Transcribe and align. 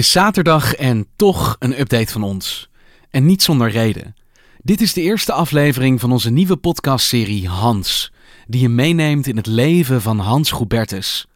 Is 0.00 0.12
zaterdag 0.12 0.74
en 0.74 1.06
toch 1.16 1.56
een 1.58 1.80
update 1.80 2.12
van 2.12 2.22
ons. 2.22 2.70
En 3.10 3.26
niet 3.26 3.42
zonder 3.42 3.70
reden. 3.70 4.14
Dit 4.62 4.80
is 4.80 4.92
de 4.92 5.00
eerste 5.00 5.32
aflevering 5.32 6.00
van 6.00 6.12
onze 6.12 6.30
nieuwe 6.30 6.56
podcastserie 6.56 7.48
Hans, 7.48 8.12
die 8.46 8.60
je 8.60 8.68
meeneemt 8.68 9.26
in 9.26 9.36
het 9.36 9.46
leven 9.46 10.02
van 10.02 10.18
Hans 10.18 10.50
Goubertus. 10.50 11.26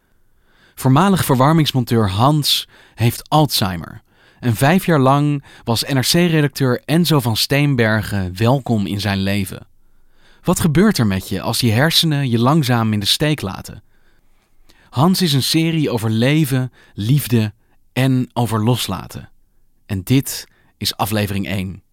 Voormalig 0.75 1.25
verwarmingsmonteur 1.25 2.09
Hans 2.09 2.67
heeft 2.95 3.29
Alzheimer. 3.29 4.01
En 4.39 4.55
vijf 4.55 4.85
jaar 4.85 4.99
lang 4.99 5.43
was 5.63 5.83
NRC-redacteur 5.83 6.81
Enzo 6.85 7.19
van 7.19 7.37
Steenbergen 7.37 8.37
welkom 8.37 8.85
in 8.85 8.99
zijn 8.99 9.19
leven. 9.19 9.67
Wat 10.41 10.59
gebeurt 10.59 10.97
er 10.97 11.07
met 11.07 11.29
je 11.29 11.41
als 11.41 11.59
je 11.59 11.71
hersenen 11.71 12.29
je 12.29 12.39
langzaam 12.39 12.93
in 12.93 12.99
de 12.99 13.05
steek 13.05 13.41
laten? 13.41 13.83
Hans 14.89 15.21
is 15.21 15.33
een 15.33 15.43
serie 15.43 15.89
over 15.89 16.09
leven, 16.09 16.71
liefde 16.93 17.53
en 17.95 18.29
over 18.33 18.63
loslaten. 18.63 19.29
En 19.85 20.03
dit 20.03 20.47
is 20.77 20.97
aflevering 20.97 21.47
1. 21.47 21.83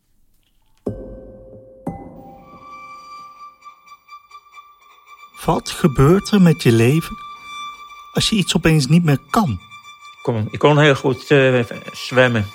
Wat 5.44 5.70
gebeurt 5.70 6.30
er 6.30 6.42
met 6.42 6.62
je 6.62 6.72
leven 6.72 7.16
als 8.12 8.28
je 8.28 8.36
iets 8.36 8.56
opeens 8.56 8.86
niet 8.86 9.04
meer 9.04 9.18
kan? 9.30 9.50
Ik 9.50 10.22
kon, 10.22 10.48
ik 10.50 10.58
kon 10.58 10.78
heel 10.78 10.94
goed 10.94 11.30
eh, 11.30 11.64
zwemmen. 11.92 12.46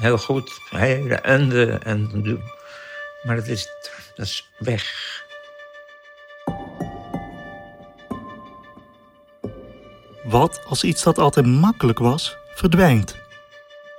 Heel 0.00 0.18
goed. 0.18 0.60
Hele 0.70 1.14
enden 1.14 1.82
en 1.82 2.08
doen. 2.22 2.42
Maar 3.22 3.36
dat 3.36 3.46
is, 3.46 3.68
dat 4.14 4.26
is 4.26 4.48
weg. 4.58 5.24
Wat 10.24 10.64
als 10.68 10.84
iets 10.84 11.02
dat 11.02 11.18
altijd 11.18 11.46
makkelijk 11.46 11.98
was, 11.98 12.36
verdwijnt? 12.58 13.16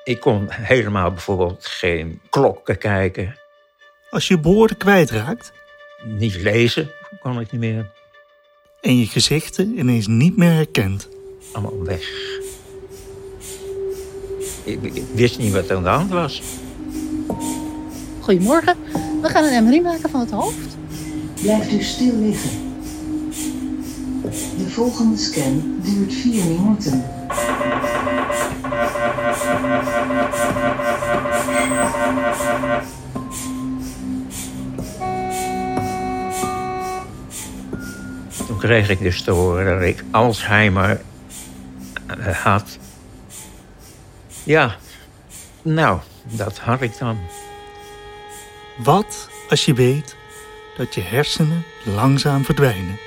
Ik 0.04 0.20
kon 0.20 0.46
helemaal 0.50 1.12
bijvoorbeeld 1.12 1.66
geen 1.66 2.22
klokken 2.30 2.78
kijken. 2.78 3.36
Als 4.10 4.28
je 4.28 4.40
woorden 4.42 4.78
kwijtraakt 4.78 5.52
Niet 6.04 6.36
lezen 6.36 6.92
kon 7.20 7.40
ik 7.40 7.52
niet 7.52 7.62
meer. 7.62 7.92
en 8.82 8.98
je 9.00 9.06
gezichten 9.06 9.78
ineens 9.80 10.08
niet 10.08 10.38
meer 10.38 10.52
herkent. 10.52 11.08
Allemaal 11.52 11.84
weg. 11.84 12.02
Ik, 14.64 14.84
ik 14.84 15.04
wist 15.14 15.38
niet 15.38 15.54
wat 15.54 15.70
er 15.70 15.76
aan 15.76 15.84
de 15.84 15.90
hand 15.90 16.10
was. 16.12 16.42
Goedemorgen. 18.22 18.76
We 19.22 19.30
gaan 19.30 19.44
een 19.44 19.64
MRI 19.64 19.82
maken 19.82 20.10
van 20.10 20.20
het 20.20 20.32
hoofd. 20.32 20.78
Blijft 21.42 21.72
u 21.72 21.82
stil 21.82 22.16
liggen. 22.16 22.50
De 24.58 24.70
volgende 24.70 25.18
scan 25.18 25.80
duurt 25.84 26.14
4 26.14 26.46
minuten. 26.46 27.19
Kreeg 38.60 38.90
ik 38.90 39.00
dus 39.00 39.22
te 39.22 39.32
horen 39.32 39.66
dat 39.80 39.88
ik 39.88 40.04
Alzheimer 40.12 41.02
eh, 42.08 42.36
had. 42.44 42.78
Ja, 44.44 44.76
nou, 45.62 46.00
dat 46.24 46.58
had 46.58 46.82
ik 46.82 46.98
dan. 46.98 47.20
Wat 48.78 49.30
als 49.50 49.66
je 49.66 49.74
weet 49.74 50.16
dat 50.78 50.96
je 50.96 51.02
hersenen 51.02 51.64
langzaam 51.84 52.46
verdwijnen? 52.46 52.98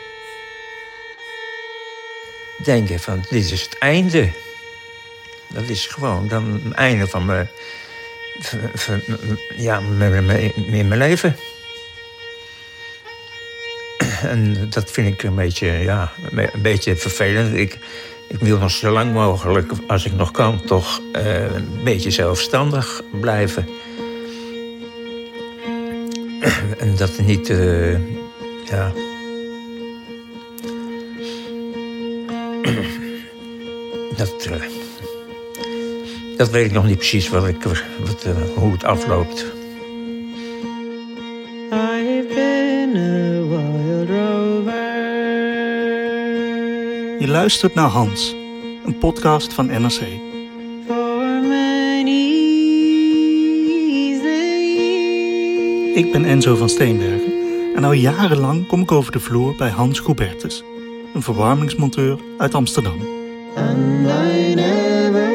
denken 2.64 3.00
van 3.00 3.24
dit 3.30 3.50
is 3.50 3.62
het 3.62 3.78
einde. 3.78 4.30
Dat 5.48 5.62
is 5.68 5.86
gewoon 5.86 6.28
dan 6.28 6.60
het 6.64 6.72
einde 6.72 7.06
van 7.06 7.24
mijn, 7.24 7.48
van- 8.40 8.70
van- 8.74 9.02
ja, 9.56 9.78
in 9.78 10.88
mijn 10.88 10.96
leven. 10.98 11.36
En 14.22 14.70
dat 14.70 14.90
vind 14.90 15.08
ik 15.08 15.22
een 15.22 15.34
beetje, 15.34 15.66
ja, 15.66 16.12
een 16.30 16.62
beetje 16.62 16.96
vervelend. 16.96 17.56
Ik, 17.56 17.78
ik 18.28 18.38
wil 18.38 18.58
nog 18.58 18.70
zo 18.70 18.90
lang 18.90 19.12
mogelijk, 19.12 19.72
als 19.86 20.04
ik 20.04 20.12
nog 20.12 20.30
kan, 20.30 20.60
toch 20.64 21.00
eh, 21.12 21.54
een 21.54 21.80
beetje 21.84 22.10
zelfstandig 22.10 23.02
blijven. 23.20 23.68
En 26.78 26.96
dat 26.96 27.18
niet, 27.18 27.50
eh, 27.50 27.92
ja, 28.68 28.92
Dat, 34.16 34.46
eh, 34.46 34.62
dat 36.36 36.50
weet 36.50 36.66
ik 36.66 36.72
nog 36.72 36.84
niet 36.84 36.96
precies 36.96 37.28
wat 37.28 37.44
hoe 38.54 38.72
het 38.72 38.84
afloopt. 38.84 39.61
Luistert 47.32 47.74
naar 47.74 47.88
Hans, 47.88 48.34
een 48.84 48.98
podcast 48.98 49.52
van 49.52 49.66
NRC. 49.66 50.00
Ik 55.94 56.12
ben 56.12 56.24
Enzo 56.24 56.54
van 56.56 56.68
Steenbergen 56.68 57.32
en 57.74 57.84
al 57.84 57.92
jarenlang 57.92 58.66
kom 58.66 58.80
ik 58.80 58.92
over 58.92 59.12
de 59.12 59.20
vloer 59.20 59.54
bij 59.56 59.70
Hans 59.70 60.00
Goubertus, 60.00 60.62
een 61.14 61.22
verwarmingsmonteur 61.22 62.18
uit 62.38 62.54
Amsterdam. 62.54 63.00
In 63.56 65.31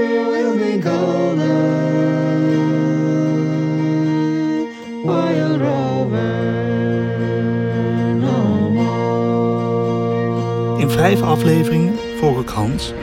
vijf 10.98 11.22
afleveringen 11.22 11.96
volg 12.20 12.42
ik 12.42 12.50
Hans, 12.50 12.94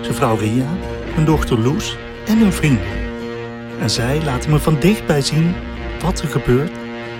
zijn 0.00 0.14
vrouw 0.14 0.36
Ria, 0.36 0.66
hun 1.14 1.24
dochter 1.24 1.58
Loes 1.58 1.96
en 2.26 2.38
hun 2.38 2.52
vrienden. 2.52 2.86
En 3.80 3.90
zij 3.90 4.24
laten 4.24 4.50
me 4.50 4.58
van 4.58 4.78
dichtbij 4.78 5.20
zien 5.20 5.54
wat 6.02 6.20
er 6.20 6.28
gebeurt 6.28 6.70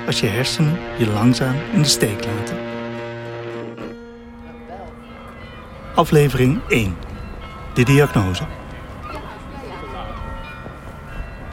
als 0.06 0.20
je 0.20 0.26
hersenen 0.26 0.78
je 0.98 1.06
langzaam 1.06 1.54
in 1.72 1.82
de 1.82 1.88
steek 1.88 2.24
laten. 2.24 2.56
Aflevering 5.94 6.60
1. 6.68 6.96
De 7.74 7.82
diagnose. 7.82 8.44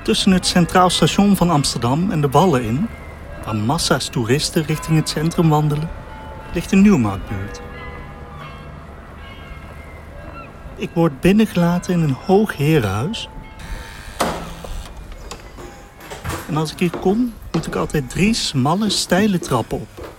Tussen 0.04 0.32
het 0.32 0.46
Centraal 0.46 0.90
Station 0.90 1.36
van 1.36 1.50
Amsterdam 1.50 2.12
en 2.12 2.22
de 2.22 2.30
Wallen 2.30 2.64
in, 2.64 2.88
waar 3.46 3.56
massa's 3.56 4.10
toeristen 4.10 4.66
richting 4.66 4.98
het 4.98 5.10
centrum 5.10 5.50
wandelen, 5.50 5.90
ligt 6.54 6.72
een 6.72 6.82
Nieuwmarktbuurt. 6.82 7.66
Ik 10.78 10.90
word 10.94 11.20
binnengelaten 11.20 11.94
in 11.94 12.02
een 12.02 12.16
hoog 12.26 12.58
herenhuis. 12.58 13.30
En 16.48 16.58
als 16.58 16.72
ik 16.72 16.80
hier 16.80 16.98
kom, 17.00 17.34
moet 17.52 17.68
ik 17.68 17.76
altijd 17.76 18.10
drie 18.10 18.34
smalle, 18.34 18.90
steile 18.90 19.40
trappen 19.40 19.78
op. 19.78 20.10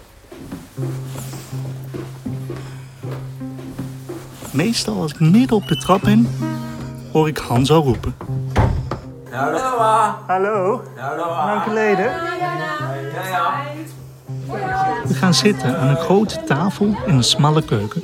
Meestal 4.51 5.01
als 5.01 5.13
ik 5.13 5.21
midden 5.21 5.57
op 5.57 5.67
de 5.69 5.77
trap 5.77 6.01
ben, 6.01 6.29
hoor 7.13 7.29
ik 7.29 7.39
Hans 7.39 7.71
al 7.71 7.83
roepen. 7.83 8.15
Hallo. 10.27 10.83
Lang 11.17 11.63
geleden. 11.63 12.13
We 15.05 15.15
gaan 15.15 15.35
zitten 15.35 15.79
aan 15.79 15.89
een 15.89 15.97
grote 15.97 16.45
tafel 16.45 16.97
in 17.07 17.15
een 17.15 17.25
smalle 17.25 17.63
keuken. 17.63 18.03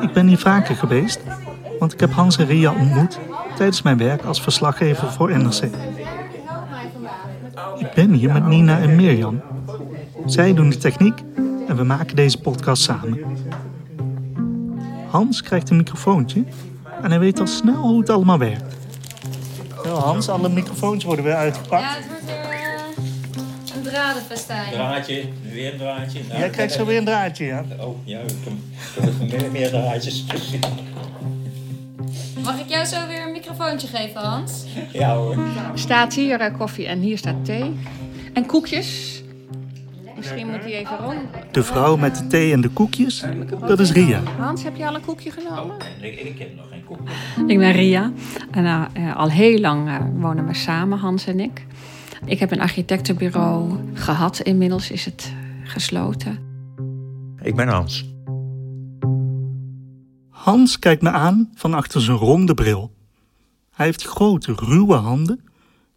Ik 0.00 0.12
ben 0.12 0.26
hier 0.26 0.38
vaker 0.38 0.76
geweest, 0.76 1.20
want 1.84 1.92
ik 1.96 2.00
heb 2.00 2.12
Hans 2.12 2.36
en 2.36 2.46
Ria 2.46 2.72
ontmoet 2.72 3.18
tijdens 3.56 3.82
mijn 3.82 3.98
werk 3.98 4.24
als 4.24 4.40
verslaggever 4.42 5.12
voor 5.12 5.38
NRC. 5.38 5.62
Ik 7.78 7.92
ben 7.94 8.12
hier 8.12 8.32
met 8.32 8.46
Nina 8.46 8.78
en 8.78 8.96
Mirjam. 8.96 9.40
Zij 10.26 10.54
doen 10.54 10.70
de 10.70 10.76
techniek 10.76 11.18
en 11.68 11.76
we 11.76 11.84
maken 11.84 12.16
deze 12.16 12.40
podcast 12.40 12.82
samen. 12.82 13.20
Hans 15.10 15.42
krijgt 15.42 15.70
een 15.70 15.76
microfoontje 15.76 16.44
en 17.02 17.10
hij 17.10 17.18
weet 17.18 17.40
al 17.40 17.46
snel 17.46 17.76
hoe 17.82 18.00
het 18.00 18.10
allemaal 18.10 18.38
werkt. 18.38 18.74
Wel, 19.82 19.98
Hans, 19.98 20.28
alle 20.28 20.48
microfoons 20.48 21.04
worden 21.04 21.24
weer 21.24 21.34
uitgepakt. 21.34 21.82
Ja, 21.82 21.88
het 21.94 22.06
wordt 22.08 22.24
weer 22.24 22.34
eh, 22.44 23.76
een 23.76 23.82
dradenfestijn. 23.82 24.72
Draadje, 24.72 25.24
weer 25.52 25.72
een 25.72 25.78
draadje. 25.78 26.20
Nou, 26.28 26.40
Jij 26.40 26.50
krijgt 26.50 26.72
zo 26.74 26.84
weer 26.84 26.98
een 26.98 27.04
draadje, 27.04 27.44
ja. 27.44 27.64
Oh, 27.80 27.96
ja, 28.04 28.18
ik 28.18 28.30
heb- 28.44 28.52
ik 28.96 29.30
heb 29.30 29.40
meer, 29.40 29.50
meer 29.50 29.68
draadjes. 29.68 30.24
Mag 32.44 32.60
ik 32.60 32.68
jou 32.68 32.84
zo 32.84 33.06
weer 33.06 33.26
een 33.26 33.32
microfoontje 33.32 33.86
geven, 33.88 34.20
Hans? 34.20 34.64
Ja 34.92 35.14
hoor. 35.14 35.36
staat 35.74 36.14
hier 36.14 36.40
eh, 36.40 36.58
koffie 36.58 36.86
en 36.86 37.00
hier 37.00 37.18
staat 37.18 37.44
thee. 37.44 37.72
En 38.32 38.46
koekjes. 38.46 39.22
Misschien 40.16 40.50
moet 40.50 40.62
hij 40.62 40.72
even 40.72 40.96
rond. 40.96 41.18
De 41.50 41.62
vrouw 41.62 41.96
met 41.96 42.16
de 42.16 42.26
thee 42.26 42.52
en 42.52 42.60
de 42.60 42.68
koekjes, 42.68 43.24
dat 43.66 43.80
is 43.80 43.92
Ria. 43.92 44.20
Hans, 44.38 44.62
heb 44.62 44.76
je 44.76 44.86
al 44.86 44.94
een 44.94 45.04
koekje 45.04 45.30
genomen? 45.30 45.76
Ik, 46.00 46.20
ik 46.20 46.38
heb 46.38 46.56
nog 46.56 46.64
geen 46.70 46.84
koek. 46.84 46.98
Ik 47.46 47.58
ben 47.58 47.72
Ria. 47.72 48.12
En 48.50 48.64
eh, 48.64 48.84
eh, 48.92 49.16
al 49.16 49.30
heel 49.30 49.58
lang 49.58 49.88
eh, 49.88 49.96
wonen 50.14 50.46
we 50.46 50.54
samen, 50.54 50.98
Hans 50.98 51.26
en 51.26 51.40
ik. 51.40 51.66
Ik 52.24 52.38
heb 52.38 52.50
een 52.50 52.60
architectenbureau 52.60 53.78
gehad. 53.94 54.40
Inmiddels 54.40 54.90
is 54.90 55.04
het 55.04 55.32
gesloten. 55.64 56.38
Ik 57.42 57.54
ben 57.54 57.68
Hans. 57.68 58.13
Hans 60.44 60.78
kijkt 60.78 61.02
me 61.02 61.10
aan 61.10 61.50
van 61.54 61.74
achter 61.74 62.00
zijn 62.00 62.16
ronde 62.16 62.54
bril. 62.54 62.94
Hij 63.74 63.86
heeft 63.86 64.02
grote, 64.02 64.52
ruwe 64.56 64.94
handen 64.94 65.44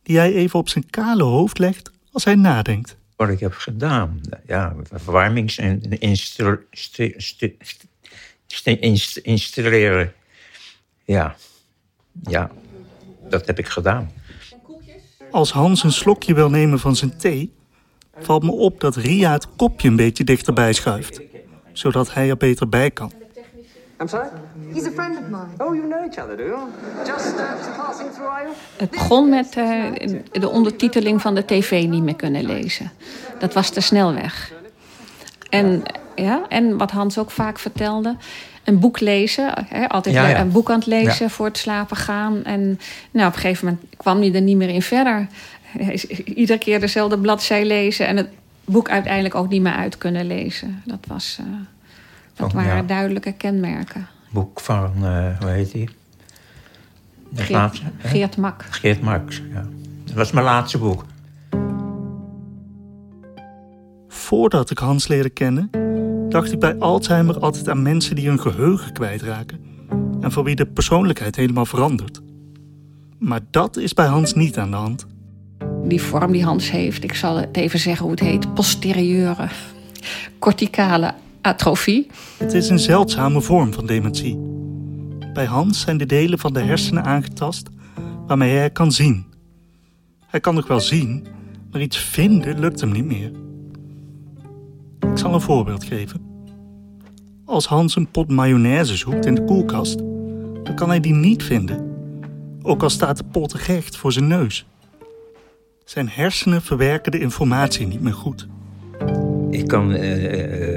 die 0.03 0.17
hij 0.17 0.33
even 0.33 0.59
op 0.59 0.69
zijn 0.69 0.89
kale 0.89 1.23
hoofd 1.23 1.59
legt 1.59 1.91
als 2.11 2.23
hij 2.23 2.35
nadenkt. 2.35 2.97
Wat 3.15 3.29
ik 3.29 3.39
heb 3.39 3.53
gedaan, 3.53 4.21
ja, 4.45 4.75
verwarmings- 4.91 5.57
en 5.57 5.99
installeren. 9.23 10.13
Ja, 11.05 11.35
ja, 12.21 12.51
dat 13.29 13.47
heb 13.47 13.59
ik 13.59 13.67
gedaan. 13.67 14.11
Als 15.31 15.51
Hans 15.51 15.83
een 15.83 15.91
slokje 15.91 16.33
wil 16.33 16.49
nemen 16.49 16.79
van 16.79 16.95
zijn 16.95 17.17
thee, 17.17 17.53
valt 18.19 18.43
me 18.43 18.51
op 18.51 18.79
dat 18.79 18.95
Ria 18.95 19.31
het 19.31 19.55
kopje 19.55 19.87
een 19.87 19.95
beetje 19.95 20.23
dichterbij 20.23 20.73
schuift, 20.73 21.21
zodat 21.73 22.13
hij 22.13 22.29
er 22.29 22.37
beter 22.37 22.69
bij 22.69 22.91
kan. 22.91 23.25
I'm 24.01 24.07
sorry? 24.07 24.27
He's 24.73 24.85
a 24.85 24.91
friend 24.91 25.17
of 25.17 25.29
mine. 25.29 25.49
Oh, 25.57 25.73
you 25.75 25.87
know 25.87 26.05
each 26.05 26.17
other, 26.19 26.37
do 26.37 26.43
you? 26.43 26.59
Just 27.05 27.35
uh, 27.35 27.77
passing 27.77 28.11
through? 28.13 28.47
Het 28.77 28.89
begon 28.91 29.29
met 29.29 29.55
eh, 29.55 29.83
de 30.31 30.49
ondertiteling 30.49 31.21
van 31.21 31.35
de 31.35 31.45
tv 31.45 31.85
niet 31.87 32.03
meer 32.03 32.15
kunnen 32.15 32.45
lezen. 32.45 32.91
Dat 33.39 33.53
was 33.53 33.69
te 33.69 33.81
snel 33.81 34.13
weg. 34.13 34.51
En, 35.49 35.83
ja, 36.15 36.45
en 36.49 36.77
wat 36.77 36.91
Hans 36.91 37.17
ook 37.17 37.31
vaak 37.31 37.59
vertelde, 37.59 38.15
een 38.63 38.79
boek 38.79 38.99
lezen. 38.99 39.53
Hè, 39.67 39.89
altijd 39.89 40.15
Ja, 40.15 40.21
weer 40.25 40.35
ja. 40.35 40.41
een 40.41 40.51
boek 40.51 40.69
aan 40.69 40.77
het 40.79 40.87
lezen 40.87 41.25
Ja. 41.25 41.29
voor 41.31 41.45
het 41.45 41.57
slapen 41.57 41.97
gaan. 41.97 42.43
En 42.43 42.79
nou, 43.11 43.27
op 43.27 43.33
een 43.33 43.39
gegeven 43.39 43.65
moment 43.65 43.85
kwam 43.97 44.19
hij 44.21 44.33
er 44.33 44.41
niet 44.41 44.57
meer 44.57 44.69
in 44.69 44.81
verder. 44.81 45.27
Iedere 46.25 46.59
keer 46.59 46.79
dezelfde 46.79 47.19
bladzij 47.19 47.65
lezen 47.65 48.07
en 48.07 48.17
het 48.17 48.29
boek 48.65 48.89
uiteindelijk 48.89 49.35
ook 49.35 49.49
niet 49.49 49.61
meer 49.61 49.73
uit 49.75 49.97
kunnen 49.97 50.25
lezen. 50.27 50.81
Dat, 50.85 50.99
was, 51.07 51.37
eh, 51.39 51.45
dat 52.37 52.47
Oh, 52.47 52.53
waren 52.53 52.75
ja. 52.75 52.81
duidelijke 52.81 53.31
kenmerken. 53.31 54.07
Boek 54.31 54.59
van, 54.59 54.91
eh, 55.01 55.39
hoe 55.39 55.49
heet 55.49 55.71
die? 55.71 55.89
Dat 57.29 57.39
Geert, 57.45 57.49
laatste? 57.49 57.85
Geert 57.97 58.37
Mak. 58.37 58.65
Geert 58.69 59.01
Marx, 59.01 59.41
ja. 59.53 59.65
Dat 60.05 60.15
was 60.15 60.31
mijn 60.31 60.45
laatste 60.45 60.77
boek. 60.77 61.05
Voordat 64.07 64.69
ik 64.69 64.77
Hans 64.77 65.07
leerde 65.07 65.29
kennen, 65.29 65.69
dacht 66.29 66.51
ik 66.51 66.59
bij 66.59 66.75
Alzheimer 66.77 67.39
altijd 67.39 67.69
aan 67.69 67.81
mensen 67.81 68.15
die 68.15 68.27
hun 68.27 68.39
geheugen 68.39 68.93
kwijtraken 68.93 69.59
en 70.21 70.31
voor 70.31 70.43
wie 70.43 70.55
de 70.55 70.65
persoonlijkheid 70.65 71.35
helemaal 71.35 71.65
verandert. 71.65 72.21
Maar 73.19 73.39
dat 73.51 73.77
is 73.77 73.93
bij 73.93 74.05
Hans 74.05 74.33
niet 74.33 74.57
aan 74.57 74.69
de 74.71 74.75
hand. 74.77 75.05
die 75.83 76.01
vorm 76.01 76.31
die 76.31 76.43
Hans 76.43 76.71
heeft, 76.71 77.03
ik 77.03 77.13
zal 77.13 77.35
het 77.35 77.57
even 77.57 77.79
zeggen 77.79 78.01
hoe 78.01 78.11
het 78.11 78.19
heet, 78.23 78.53
posterieure 78.53 79.47
corticale 80.39 81.13
atrofie. 81.41 82.07
Het 82.37 82.53
is 82.53 82.69
een 82.69 82.79
zeldzame 82.79 83.41
vorm 83.41 83.73
van 83.73 83.85
dementie. 83.85 84.37
Bij 85.33 85.45
Hans 85.45 85.81
zijn 85.81 85.97
de 85.97 86.05
delen 86.05 86.39
van 86.39 86.53
de 86.53 86.59
hersenen 86.59 87.03
aangetast 87.03 87.69
waarmee 88.27 88.57
hij 88.57 88.69
kan 88.69 88.91
zien. 88.91 89.25
Hij 90.25 90.39
kan 90.39 90.55
nog 90.55 90.67
wel 90.67 90.79
zien, 90.79 91.25
maar 91.71 91.81
iets 91.81 91.97
vinden 91.97 92.59
lukt 92.59 92.81
hem 92.81 92.91
niet 92.91 93.05
meer. 93.05 93.31
Ik 94.99 95.17
zal 95.17 95.33
een 95.33 95.41
voorbeeld 95.41 95.83
geven. 95.83 96.21
Als 97.45 97.65
Hans 97.65 97.95
een 97.95 98.11
pot 98.11 98.31
mayonaise 98.31 98.95
zoekt 98.97 99.25
in 99.25 99.35
de 99.35 99.43
koelkast, 99.43 99.97
dan 100.63 100.75
kan 100.75 100.89
hij 100.89 100.99
die 100.99 101.13
niet 101.13 101.43
vinden. 101.43 101.95
Ook 102.61 102.83
al 102.83 102.89
staat 102.89 103.17
de 103.17 103.23
pot 103.23 103.53
recht 103.53 103.97
voor 103.97 104.11
zijn 104.11 104.27
neus. 104.27 104.65
Zijn 105.85 106.09
hersenen 106.09 106.61
verwerken 106.61 107.11
de 107.11 107.19
informatie 107.19 107.87
niet 107.87 108.01
meer 108.01 108.13
goed. 108.13 108.47
Ik 109.49 109.67
kan... 109.67 109.91
eh, 109.91 110.25
eh, 110.25 110.76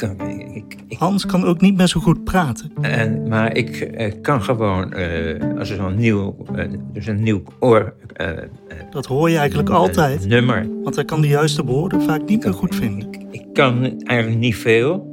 kan... 0.00 0.28
Ik, 0.54 0.76
ik, 0.88 0.98
Hans 0.98 1.26
kan 1.26 1.44
ook 1.44 1.60
niet 1.60 1.76
meer 1.76 1.86
zo 1.86 2.00
goed 2.00 2.24
praten. 2.24 2.70
en, 2.80 3.28
maar 3.28 3.56
ik 3.56 3.80
eh, 3.80 4.12
kan 4.22 4.42
gewoon, 4.42 4.92
eh, 4.92 5.58
als 5.58 5.70
er 5.70 5.76
zo'n 5.76 5.96
nieuw, 5.96 6.36
eh, 6.54 6.64
dus 6.92 7.06
een 7.06 7.22
nieuw 7.22 7.42
oor, 7.58 7.94
eh, 8.12 8.28
eh, 8.28 8.44
Dat 8.90 9.06
hoor 9.06 9.30
je 9.30 9.36
eigenlijk 9.36 9.68
altijd. 9.70 10.26
nummer. 10.26 10.66
Want 10.82 10.94
hij 10.94 11.04
kan 11.04 11.20
de 11.20 11.28
juiste 11.28 11.64
woorden 11.64 12.02
vaak 12.02 12.28
niet 12.28 12.44
meer 12.44 12.54
goed 12.54 12.74
vinden. 12.74 13.08
Ik, 13.12 13.20
ik 13.30 13.44
kan 13.52 13.82
eigenlijk 14.04 14.40
niet 14.40 14.56
veel. 14.56 15.08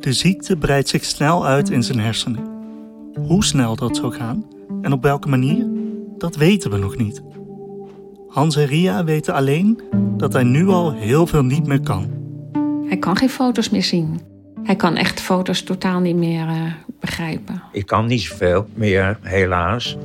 De 0.00 0.12
ziekte 0.12 0.56
breidt 0.56 0.88
zich 0.88 1.04
snel 1.04 1.46
uit 1.46 1.70
in 1.70 1.82
zijn 1.82 2.00
hersenen. 2.00 2.40
Hoe 3.26 3.44
snel 3.44 3.76
dat 3.76 3.96
zou 3.96 4.12
gaan 4.12 4.44
en 4.82 4.92
op 4.92 5.02
welke 5.02 5.28
manier, 5.28 5.66
dat 6.18 6.36
weten 6.36 6.70
we 6.70 6.76
nog 6.76 6.96
niet. 6.96 7.22
Hans 8.28 8.56
en 8.56 8.66
Ria 8.66 9.04
weten 9.04 9.34
alleen 9.34 9.80
dat 10.16 10.32
hij 10.32 10.42
nu 10.42 10.68
al 10.68 10.92
heel 10.92 11.26
veel 11.26 11.42
niet 11.44 11.66
meer 11.66 11.80
kan. 11.80 12.06
Hij 12.86 12.96
kan 12.96 13.16
geen 13.16 13.28
foto's 13.28 13.70
meer 13.70 13.82
zien. 13.82 14.20
Hij 14.62 14.76
kan 14.76 14.96
echt 14.96 15.20
foto's 15.20 15.62
totaal 15.62 16.00
niet 16.00 16.16
meer 16.16 16.46
eh, 16.48 16.72
begrijpen. 17.00 17.62
Ik 17.72 17.86
kan 17.86 18.06
niet 18.06 18.20
zoveel 18.20 18.66
meer, 18.74 19.18
helaas. 19.22 19.96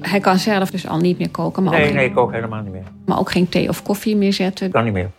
Hij 0.00 0.20
kan 0.20 0.38
zelf 0.38 0.70
dus 0.70 0.86
al 0.88 0.98
niet 0.98 1.18
meer 1.18 1.30
koken, 1.30 1.62
maar, 1.62 1.72
Nee, 1.72 1.86
ook, 1.86 1.92
nee, 1.92 2.02
geen, 2.02 2.10
ik 2.12 2.18
ook 2.18 2.32
helemaal 2.32 2.62
niet 2.62 2.72
meer. 2.72 2.82
maar 3.06 3.18
ook 3.18 3.30
geen 3.30 3.48
thee 3.48 3.68
of 3.68 3.82
koffie 3.82 4.16
meer 4.16 4.32
zetten. 4.32 4.70
Kan 4.70 4.84
niet 4.84 4.92
meer. 4.92 5.10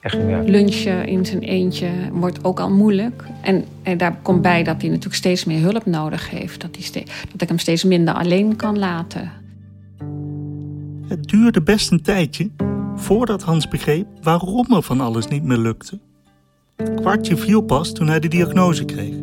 Echt 0.00 0.16
niet 0.16 0.26
meer. 0.26 0.42
Lunchen 0.42 1.06
in 1.06 1.26
zijn 1.26 1.42
eentje 1.42 1.88
wordt 2.12 2.44
ook 2.44 2.60
al 2.60 2.70
moeilijk. 2.70 3.24
En, 3.40 3.64
en 3.82 3.98
daar 3.98 4.16
komt 4.22 4.42
bij 4.42 4.62
dat 4.62 4.80
hij 4.80 4.88
natuurlijk 4.90 5.16
steeds 5.16 5.44
meer 5.44 5.60
hulp 5.60 5.86
nodig 5.86 6.30
heeft. 6.30 6.60
Dat, 6.60 6.70
hij 6.74 6.84
ste- 6.84 7.04
dat 7.32 7.42
ik 7.42 7.48
hem 7.48 7.58
steeds 7.58 7.84
minder 7.84 8.14
alleen 8.14 8.56
kan 8.56 8.78
laten. 8.78 9.30
Het 11.08 11.28
duurde 11.28 11.62
best 11.62 11.90
een 11.90 12.02
tijdje 12.02 12.50
voordat 12.96 13.42
Hans 13.42 13.68
begreep 13.68 14.06
waarom 14.22 14.66
er 14.72 14.82
van 14.82 15.00
alles 15.00 15.28
niet 15.28 15.42
meer 15.44 15.56
lukte. 15.58 15.98
Het 16.76 17.00
kwartje 17.00 17.36
viel 17.36 17.60
pas 17.60 17.92
toen 17.92 18.08
hij 18.08 18.20
de 18.20 18.28
diagnose 18.28 18.84
kreeg. 18.84 19.14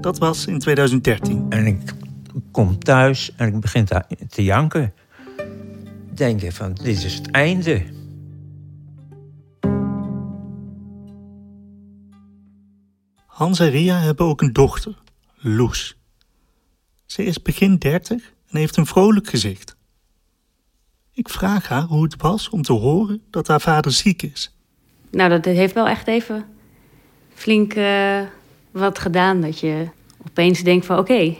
Dat 0.00 0.18
was 0.18 0.46
in 0.46 0.58
2013. 0.58 1.46
En 1.48 1.66
ik 1.66 1.94
kom 2.50 2.78
thuis 2.78 3.34
en 3.36 3.48
ik 3.48 3.60
begin 3.60 3.84
te, 3.84 4.04
te 4.28 4.44
janken. 4.44 4.94
Denk 6.14 6.40
je 6.40 6.52
van, 6.52 6.74
dit 6.74 7.04
is 7.04 7.14
het 7.14 7.30
einde. 7.30 7.82
Hans 13.26 13.58
en 13.58 13.70
Ria 13.70 13.98
hebben 13.98 14.26
ook 14.26 14.42
een 14.42 14.52
dochter, 14.52 14.98
Loes. 15.36 15.96
Ze 17.06 17.24
is 17.24 17.42
begin 17.42 17.76
30 17.76 18.32
en 18.48 18.58
heeft 18.58 18.76
een 18.76 18.86
vrolijk 18.86 19.28
gezicht. 19.28 19.76
Ik 21.12 21.28
vraag 21.28 21.68
haar 21.68 21.82
hoe 21.82 22.02
het 22.02 22.22
was 22.22 22.48
om 22.48 22.62
te 22.62 22.72
horen 22.72 23.22
dat 23.30 23.46
haar 23.46 23.60
vader 23.60 23.92
ziek 23.92 24.22
is. 24.22 24.56
Nou, 25.10 25.30
dat 25.30 25.44
heeft 25.44 25.74
wel 25.74 25.88
echt 25.88 26.06
even 26.06 26.44
flink 27.34 27.74
eh, 27.74 28.20
wat 28.70 28.98
gedaan. 28.98 29.40
Dat 29.40 29.60
je 29.60 29.86
opeens 30.26 30.62
denkt 30.62 30.86
van 30.86 30.98
oké, 30.98 31.34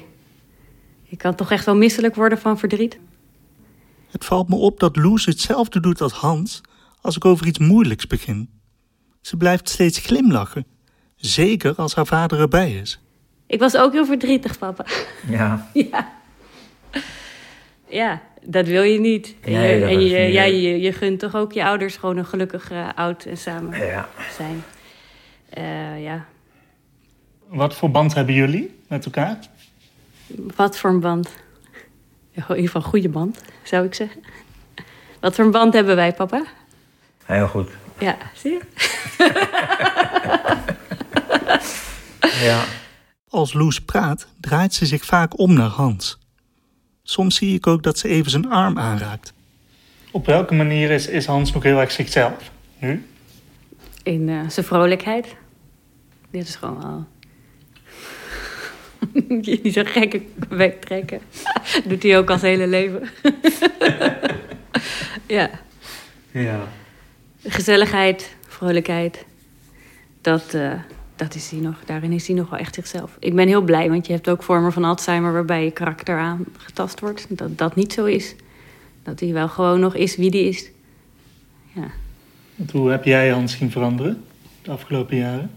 ik 1.09 1.19
kan 1.19 1.35
toch 1.35 1.51
echt 1.51 1.65
wel 1.65 1.77
misselijk 1.77 2.15
worden 2.15 2.39
van 2.39 2.59
verdriet. 2.59 2.99
Het 4.11 4.25
valt 4.25 4.49
me 4.49 4.55
op 4.57 4.81
dat 4.81 4.97
Loes 4.97 5.25
hetzelfde 5.27 5.81
doet 5.81 6.01
als 6.01 6.13
Hans 6.13 6.61
als 7.01 7.17
ik 7.17 7.25
over 7.25 7.47
iets 7.47 7.59
moeilijks 7.59 8.07
begin. 8.07 8.51
Ze 9.21 9.37
blijft 9.37 9.69
steeds 9.69 9.99
glimlachen, 9.99 10.67
zeker 11.17 11.75
als 11.75 11.95
haar 11.95 12.07
vader 12.07 12.41
erbij 12.41 12.73
is. 12.75 13.01
Ik 13.47 13.59
was 13.61 13.77
ook 13.77 13.93
heel 13.93 14.07
verdrietig, 14.07 14.59
papa. 14.59 14.85
Ja. 15.29 15.69
ja. 15.91 16.13
Ja, 17.89 18.23
dat 18.43 18.67
wil 18.67 18.83
je 18.83 19.01
niet. 19.01 19.35
En 19.41 19.53
Nee, 19.53 19.79
je, 19.79 19.85
en 19.85 20.01
je, 20.01 20.19
niet 20.25 20.33
ja, 20.35 20.45
leuk. 20.45 20.53
je, 20.53 20.81
je 20.81 20.93
gunt 20.93 21.19
toch 21.19 21.35
ook 21.35 21.53
je 21.53 21.65
ouders 21.65 21.97
gewoon 21.97 22.17
een 22.17 22.27
gelukkig 22.27 22.71
eh, 22.71 22.89
oud 22.95 23.25
en 23.25 23.37
samen 23.37 23.79
Ja. 23.87 24.09
zijn. 24.37 24.63
Eh, 25.55 26.03
ja, 26.03 26.25
Wat 27.49 27.75
voor 27.75 27.91
band 27.91 28.15
hebben 28.15 28.35
jullie 28.35 28.79
met 28.89 29.05
elkaar? 29.05 29.39
wat 30.57 30.79
voor 30.79 30.91
een 30.91 31.01
band? 31.01 31.29
Ja, 32.31 32.43
in 32.43 32.49
ieder 32.49 32.65
geval 32.65 32.83
een 32.83 32.89
goede 32.89 33.09
band, 33.09 33.41
zou 33.63 33.87
ik 33.87 33.95
zeggen. 33.95 34.23
Wat 35.21 35.35
voor 35.35 35.45
een 35.45 35.51
band 35.51 35.73
hebben 35.75 35.97
wij, 35.97 36.13
papa? 36.13 36.45
Heel 37.25 37.49
goed. 37.49 37.69
Ja, 37.99 38.17
zie 38.35 38.53
je? 38.53 38.61
Ja. 42.43 42.65
Als 43.29 43.53
Loes 43.53 43.81
praat, 43.81 44.27
draait 44.41 44.75
ze 44.75 44.87
zich 44.87 45.05
vaak 45.05 45.39
om 45.39 45.53
naar 45.53 45.69
Hans. 45.69 46.19
Soms 47.03 47.37
zie 47.37 47.55
ik 47.55 47.67
ook 47.67 47.83
dat 47.83 47.99
ze 47.99 48.09
even 48.09 48.31
zijn 48.31 48.51
arm 48.51 48.79
aanraakt. 48.79 49.33
Op 50.11 50.27
welke 50.27 50.55
manier 50.55 50.91
is, 50.91 51.07
is 51.07 51.27
Hans 51.27 51.53
nog 51.53 51.63
heel 51.63 51.81
erg 51.81 51.91
zichzelf 51.91 52.51
nu? 52.79 53.07
In 54.03 54.29
eh, 54.29 54.49
zijn 54.49 54.67
vrolijkheid. 54.67 55.37
Dit 56.35 56.49
is 56.49 56.57
gewoon 56.57 56.81
wel... 56.83 57.07
Je 59.41 59.61
niet 59.63 59.73
zo'n 59.73 59.87
gekke 59.87 60.23
bek 60.49 60.85
trekken. 60.85 61.21
Doet 61.89 62.03
hij 62.03 62.19
ook 62.19 62.31
al 62.31 62.39
zijn 62.39 62.53
hele 62.53 62.67
leven. 62.67 63.09
ja. 65.37 65.51
Ja. 66.31 66.61
Gezelligheid, 67.43 68.35
vrolijkheid. 68.47 69.25
Dat, 70.21 70.55
eh, 70.55 70.73
dat 71.17 71.35
is 71.35 71.51
hij 71.51 71.61
nog, 71.61 71.77
daarin 71.85 72.13
is 72.13 72.27
hij 72.27 72.37
nog 72.37 72.51
wel 72.51 72.59
echt 72.59 72.75
zichzelf. 72.75 73.17
Ik 73.19 73.35
ben 73.35 73.49
heel 73.49 73.63
blij, 73.63 73.89
want 73.89 74.07
je 74.07 74.13
hebt 74.13 74.29
ook 74.29 74.43
vormen 74.43 74.73
van 74.73 74.85
Alzheimer... 74.85 75.33
waarbij 75.33 75.65
je 75.65 75.71
karakter 75.71 76.19
aangetast 76.19 77.01
wordt. 77.01 77.27
Dat 77.29 77.59
dat 77.59 77.75
niet 77.75 77.93
zo 77.93 78.05
is. 78.05 78.35
Dat 79.03 79.21
hij 79.21 79.33
wel 79.33 79.49
gewoon 79.49 79.81
nog 79.81 79.95
is 79.95 80.17
wie 80.17 80.31
die 80.31 80.49
is. 80.49 80.71
Ja. 81.73 81.91
Hoe 82.73 82.91
heb 82.91 83.05
jij 83.05 83.31
Hans 83.31 83.57
zien 83.57 83.71
veranderen 83.71 84.25
de 84.63 84.71
afgelopen 84.71 85.17
jaren? 85.17 85.51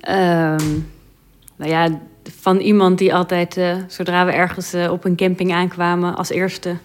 Ehm, 0.00 0.68
nou 1.56 1.70
ja, 1.70 2.00
van 2.40 2.58
iemand 2.58 2.98
die 2.98 3.14
altijd, 3.14 3.56
eh, 3.56 3.76
zodra 3.86 4.24
we 4.26 4.32
ergens 4.32 4.72
eh, 4.72 4.92
op 4.92 5.04
een 5.04 5.16
camping 5.16 5.52
aankwamen, 5.52 6.16
als 6.16 6.30
eerste 6.30 6.76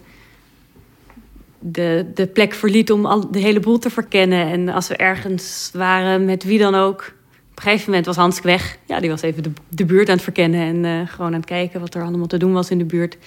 de, 1.59 2.05
de 2.13 2.27
plek 2.27 2.53
verliet 2.53 2.91
om 2.91 3.05
al, 3.05 3.31
de 3.31 3.39
hele 3.39 3.59
boel 3.59 3.79
te 3.79 3.89
verkennen. 3.89 4.47
En 4.47 4.69
als 4.69 4.87
we 4.87 4.95
ergens 4.95 5.69
waren 5.73 6.25
met 6.25 6.43
wie 6.43 6.59
dan 6.59 6.75
ook. 6.75 7.13
Op 7.51 7.61
een 7.61 7.69
gegeven 7.69 7.89
moment 7.89 8.05
was 8.05 8.15
Hans 8.15 8.41
weg. 8.41 8.77
Ja, 8.85 8.99
die 8.99 9.09
was 9.09 9.21
even 9.21 9.43
de, 9.43 9.51
de 9.69 9.85
buurt 9.85 10.07
aan 10.07 10.15
het 10.15 10.23
verkennen 10.23 10.61
en 10.61 10.85
eh, 10.85 11.07
gewoon 11.07 11.33
aan 11.33 11.39
het 11.39 11.45
kijken 11.45 11.79
wat 11.79 11.95
er 11.95 12.03
allemaal 12.03 12.27
te 12.27 12.37
doen 12.37 12.53
was 12.53 12.69
in 12.69 12.77
de 12.77 12.85
buurt. 12.85 13.17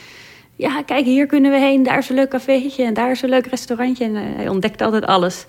Ja, 0.57 0.83
kijk, 0.83 1.04
hier 1.04 1.26
kunnen 1.26 1.50
we 1.50 1.59
heen. 1.59 1.83
Daar 1.83 1.99
is 1.99 2.09
een 2.09 2.14
leuk 2.14 2.28
cafeetje 2.28 2.85
en 2.85 2.95
daar 2.95 3.11
is 3.11 3.23
een 3.23 3.28
leuk 3.28 3.47
restaurantje. 3.47 4.04
En 4.04 4.14
hij 4.14 4.49
ontdekte 4.49 4.85
altijd 4.85 5.04
alles. 5.04 5.47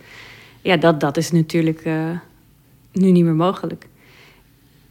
Ja, 0.62 0.78
dat, 0.78 1.00
dat 1.00 1.18
is 1.18 1.32
natuurlijk 1.32 1.84
nu 2.92 3.12
niet 3.12 3.24
meer 3.24 3.36
mogelijk. 3.36 3.89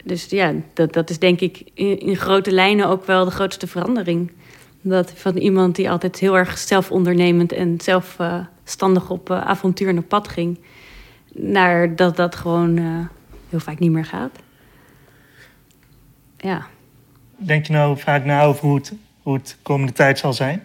Dus 0.08 0.26
ja, 0.28 0.52
dat, 0.74 0.92
dat 0.92 1.10
is 1.10 1.18
denk 1.18 1.40
ik 1.40 1.62
in, 1.74 2.00
in 2.00 2.16
grote 2.16 2.52
lijnen 2.52 2.88
ook 2.88 3.06
wel 3.06 3.24
de 3.24 3.30
grootste 3.30 3.66
verandering. 3.66 4.32
Dat 4.80 5.12
van 5.14 5.36
iemand 5.36 5.76
die 5.76 5.90
altijd 5.90 6.18
heel 6.18 6.36
erg 6.36 6.58
zelfondernemend 6.58 7.52
en 7.52 7.80
zelfstandig 7.80 9.10
op 9.10 9.30
eh, 9.30 9.40
avontuur 9.40 9.88
en 9.88 9.98
op 9.98 10.08
pad 10.08 10.28
ging, 10.28 10.58
naar 11.32 11.96
dat 11.96 12.16
dat 12.16 12.36
gewoon 12.36 12.78
eh, 12.78 12.84
heel 13.48 13.60
vaak 13.60 13.78
niet 13.78 13.90
meer 13.90 14.04
gaat. 14.04 14.38
Ja. 16.36 16.66
Denk 17.36 17.66
je 17.66 17.72
nou 17.72 17.98
vaak 17.98 18.24
na 18.24 18.42
over 18.42 18.66
hoe 18.66 18.76
het, 18.76 18.92
hoe 19.22 19.34
het 19.34 19.56
komende 19.62 19.92
tijd 19.92 20.18
zal 20.18 20.32
zijn? 20.32 20.62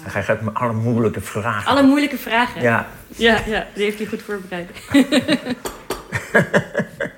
Hij 0.00 0.22
gaat 0.22 0.40
me 0.40 0.52
alle 0.52 0.72
moeilijke 0.72 1.20
vragen. 1.20 1.70
Alle 1.70 1.82
moeilijke 1.82 2.18
vragen. 2.18 2.62
Ja. 2.62 2.88
Ja, 3.16 3.40
ja, 3.46 3.66
die 3.74 3.84
heeft 3.84 3.98
hij 3.98 4.06
goed 4.06 4.22
voorbereid. 4.22 4.70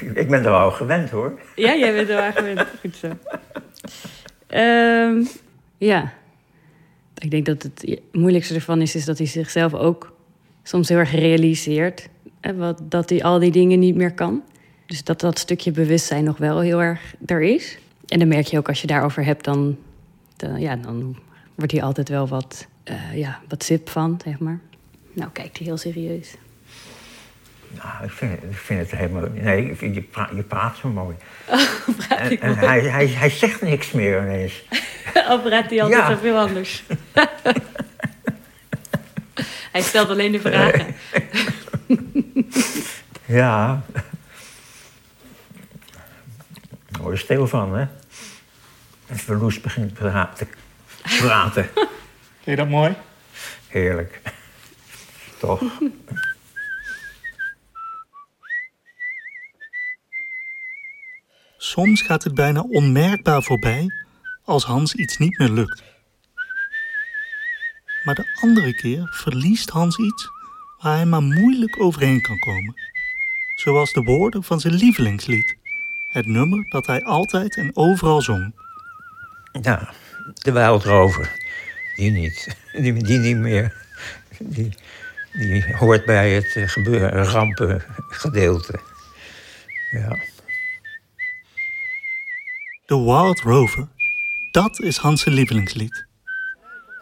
Ik 0.22 0.28
ben 0.28 0.44
er 0.44 0.52
al 0.52 0.70
gewend 0.70 1.10
hoor. 1.10 1.40
Ja, 1.54 1.76
jij 1.76 1.92
bent 1.92 2.08
er 2.08 2.16
wel 2.16 2.32
gewend. 2.32 2.66
Goed 2.80 2.96
zo. 2.96 3.08
Ehm, 4.46 5.24
ja. 5.78 6.12
Ik 7.18 7.30
denk 7.30 7.46
dat 7.46 7.62
het 7.62 8.00
moeilijkste 8.12 8.54
ervan 8.54 8.80
is, 8.80 8.94
is 8.94 9.04
dat 9.04 9.18
hij 9.18 9.26
zichzelf 9.26 9.74
ook 9.74 10.12
soms 10.62 10.88
heel 10.88 10.98
erg 10.98 11.12
realiseert. 11.12 12.08
Hè, 12.40 12.54
wat, 12.54 12.80
dat 12.82 13.10
hij 13.10 13.22
al 13.22 13.38
die 13.38 13.50
dingen 13.50 13.78
niet 13.78 13.94
meer 13.94 14.14
kan. 14.14 14.42
Dus 14.86 15.04
dat 15.04 15.20
dat 15.20 15.38
stukje 15.38 15.70
bewustzijn 15.70 16.24
nog 16.24 16.36
wel 16.36 16.60
heel 16.60 16.82
erg 16.82 17.14
er 17.26 17.42
is. 17.42 17.78
En 18.06 18.18
dan 18.18 18.28
merk 18.28 18.46
je 18.46 18.58
ook 18.58 18.68
als 18.68 18.80
je 18.80 18.86
daarover 18.86 19.24
hebt, 19.24 19.44
dan, 19.44 19.76
dan, 20.36 20.60
ja, 20.60 20.76
dan 20.76 21.16
wordt 21.54 21.72
hij 21.72 21.82
altijd 21.82 22.08
wel 22.08 22.28
wat, 22.28 22.66
eh, 22.82 23.16
ja, 23.16 23.40
wat 23.48 23.62
sip 23.64 23.88
van, 23.88 24.20
zeg 24.24 24.38
maar. 24.38 24.60
Nou, 25.12 25.30
kijkt 25.32 25.58
hij 25.58 25.66
heel 25.66 25.76
serieus. 25.76 26.34
Ik 28.02 28.10
vind, 28.10 28.42
ik 28.42 28.56
vind 28.56 28.80
het 28.80 28.90
helemaal... 29.00 29.28
Nee, 29.32 29.70
ik 29.70 29.78
vind, 29.78 29.94
je, 29.94 30.02
praat, 30.02 30.30
je 30.34 30.42
praat 30.42 30.76
zo 30.76 30.88
mooi. 30.88 31.16
praat 32.06 32.18
en 32.18 32.30
ik 32.30 32.40
en 32.40 32.54
mooi? 32.54 32.66
hij, 32.66 32.80
hij, 32.80 33.06
hij 33.06 33.30
zegt 33.30 33.62
niks 33.62 33.90
meer 33.90 34.22
ineens. 34.22 34.62
Of 35.32 35.42
praat 35.42 35.70
hij 35.70 35.82
altijd 35.82 36.00
Ja. 36.00 36.10
zoveel 36.10 36.38
anders? 36.38 36.82
hij 39.72 39.82
stelt 39.82 40.08
alleen 40.08 40.32
de 40.32 40.40
vragen. 40.40 40.94
Ja. 43.24 43.82
Daar 46.88 47.02
word 47.02 47.18
je 47.18 47.24
stil 47.24 47.46
van, 47.46 47.76
hè? 47.76 47.86
Als 49.10 49.22
Verloes 49.22 49.60
begint 49.60 49.88
te 49.88 49.94
praten. 51.04 51.64
Vind 51.64 51.88
je 52.44 52.56
dat 52.56 52.68
mooi? 52.68 52.94
Heerlijk. 53.68 54.20
Toch? 55.38 55.62
Soms 61.78 62.02
gaat 62.02 62.24
het 62.24 62.34
bijna 62.34 62.60
onmerkbaar 62.60 63.42
voorbij 63.42 63.90
als 64.44 64.64
Hans 64.64 64.94
iets 64.94 65.18
niet 65.18 65.38
meer 65.38 65.48
lukt. 65.48 65.82
Maar 68.04 68.14
de 68.14 68.38
andere 68.40 68.74
keer 68.74 69.08
verliest 69.10 69.70
Hans 69.70 69.98
iets 69.98 70.28
waar 70.80 70.94
hij 70.94 71.06
maar 71.06 71.22
moeilijk 71.22 71.80
overheen 71.80 72.20
kan 72.20 72.38
komen. 72.38 72.74
Zoals 73.56 73.92
de 73.92 74.02
woorden 74.02 74.42
van 74.42 74.60
zijn 74.60 74.74
lievelingslied. 74.74 75.56
Het 76.08 76.26
nummer 76.26 76.70
dat 76.70 76.86
hij 76.86 77.04
altijd 77.04 77.56
en 77.56 77.76
overal 77.76 78.22
zong. 78.22 78.52
Ja, 79.62 79.92
de 80.32 80.52
Wildrover. 80.52 81.32
Die 81.94 82.10
niet. 82.10 82.56
Die, 82.72 82.92
die 82.92 83.18
niet 83.18 83.36
meer. 83.36 83.74
Die, 84.38 84.74
die 85.32 85.76
hoort 85.76 86.04
bij 86.04 86.34
het 86.34 86.56
eh, 86.56 86.68
gebeuren, 86.68 87.24
rampengedeelte. 87.24 88.80
Ja. 89.90 90.18
The 92.88 93.04
Wild 93.04 93.40
Rover. 93.40 93.88
Dat 94.50 94.80
is 94.80 94.96
Hans' 94.96 95.24
lievelingslied. 95.24 96.06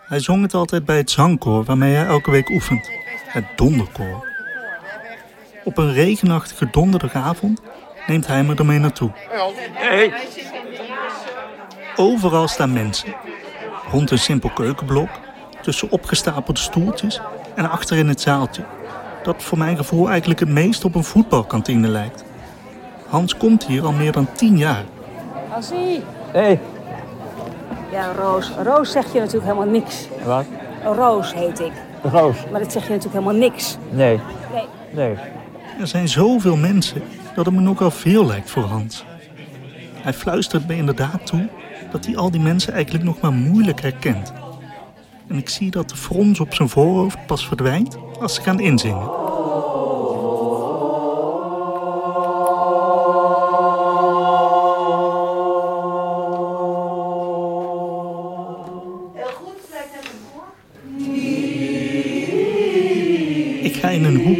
Hij 0.07 0.21
zong 0.21 0.43
het 0.43 0.55
altijd 0.55 0.85
bij 0.85 0.97
het 0.97 1.11
zangkoor 1.11 1.65
waarmee 1.65 1.95
hij 1.95 2.07
elke 2.07 2.31
week 2.31 2.49
oefent. 2.51 2.91
Het 3.27 3.45
donderkoor. 3.57 4.27
Op 5.65 5.79
een 5.79 5.93
regenachtige 5.93 6.69
donderdagavond 6.71 7.61
neemt 8.07 8.27
hij 8.27 8.45
me 8.45 8.55
ermee 8.55 8.79
naartoe. 8.79 9.11
Overal 11.97 12.49
staan 12.49 12.73
mensen. 12.73 13.15
Rond 13.91 14.11
een 14.11 14.19
simpel 14.19 14.51
keukenblok, 14.51 15.11
tussen 15.63 15.91
opgestapelde 15.91 16.61
stoeltjes 16.61 17.21
en 17.55 17.71
achter 17.71 17.97
in 17.97 18.09
het 18.09 18.21
zaaltje. 18.21 18.65
Dat 19.23 19.43
voor 19.43 19.59
mijn 19.59 19.77
gevoel 19.77 20.09
eigenlijk 20.09 20.41
het 20.41 20.49
meest 20.49 20.85
op 20.85 20.95
een 20.95 21.05
voetbalkantine 21.05 21.89
lijkt. 21.89 22.25
Hans 23.09 23.37
komt 23.37 23.67
hier 23.67 23.85
al 23.85 23.93
meer 23.93 24.13
dan 24.13 24.33
tien 24.33 24.59
jaar. 24.59 24.85
Hansie. 25.57 26.03
Hey. 26.33 26.61
Ja, 27.93 28.13
Roos. 28.13 28.51
Roos 28.63 28.91
zeg 28.91 29.13
je 29.13 29.19
natuurlijk 29.19 29.45
helemaal 29.45 29.73
niks. 29.73 30.09
Wat? 30.25 30.45
Roos 30.85 31.35
heet 31.35 31.61
ik. 31.61 31.73
Roos? 32.03 32.37
Maar 32.51 32.61
dat 32.61 32.73
zeg 32.73 32.83
je 32.83 32.89
natuurlijk 32.89 33.25
helemaal 33.25 33.49
niks. 33.49 33.77
Nee. 33.91 34.21
Nee. 34.53 34.67
Nee. 34.91 35.15
Er 35.81 35.87
zijn 35.87 36.09
zoveel 36.09 36.57
mensen 36.57 37.03
dat 37.35 37.45
het 37.45 37.55
me 37.55 37.61
nogal 37.61 37.91
veel 37.91 38.27
lijkt 38.27 38.51
voor 38.51 38.63
Hans. 38.63 39.05
Hij 39.95 40.13
fluistert 40.13 40.67
me 40.67 40.77
inderdaad 40.77 41.27
toe 41.27 41.49
dat 41.91 42.07
hij 42.07 42.17
al 42.17 42.31
die 42.31 42.41
mensen 42.41 42.73
eigenlijk 42.73 43.05
nog 43.05 43.21
maar 43.21 43.33
moeilijk 43.33 43.81
herkent. 43.81 44.33
En 45.29 45.37
ik 45.37 45.49
zie 45.49 45.71
dat 45.71 45.89
de 45.89 45.97
frons 45.97 46.41
op 46.41 46.55
zijn 46.55 46.69
voorhoofd 46.69 47.27
pas 47.27 47.47
verdwijnt 47.47 47.97
als 48.21 48.35
ze 48.35 48.43
gaan 48.43 48.61
inzingen. 48.61 49.26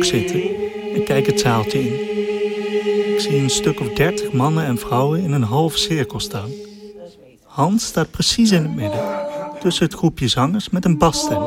Zitten 0.07 0.43
en 0.95 1.05
kijk 1.05 1.27
het 1.27 1.41
zaaltje 1.41 1.79
in. 1.79 1.93
Ik 3.13 3.21
zie 3.21 3.37
een 3.37 3.51
stuk 3.51 3.81
of 3.81 3.89
dertig 3.89 4.33
mannen 4.33 4.65
en 4.65 4.79
vrouwen 4.79 5.23
in 5.23 5.33
een 5.33 5.43
halve 5.43 5.79
cirkel 5.79 6.21
staan. 6.21 6.51
Hans 7.43 7.85
staat 7.85 8.11
precies 8.11 8.51
in 8.51 8.63
het 8.63 8.75
midden, 8.75 9.05
tussen 9.61 9.85
het 9.85 9.95
groepje 9.95 10.29
zangers 10.29 10.71
met 10.71 10.85
een 10.85 10.99
basstem. 10.99 11.43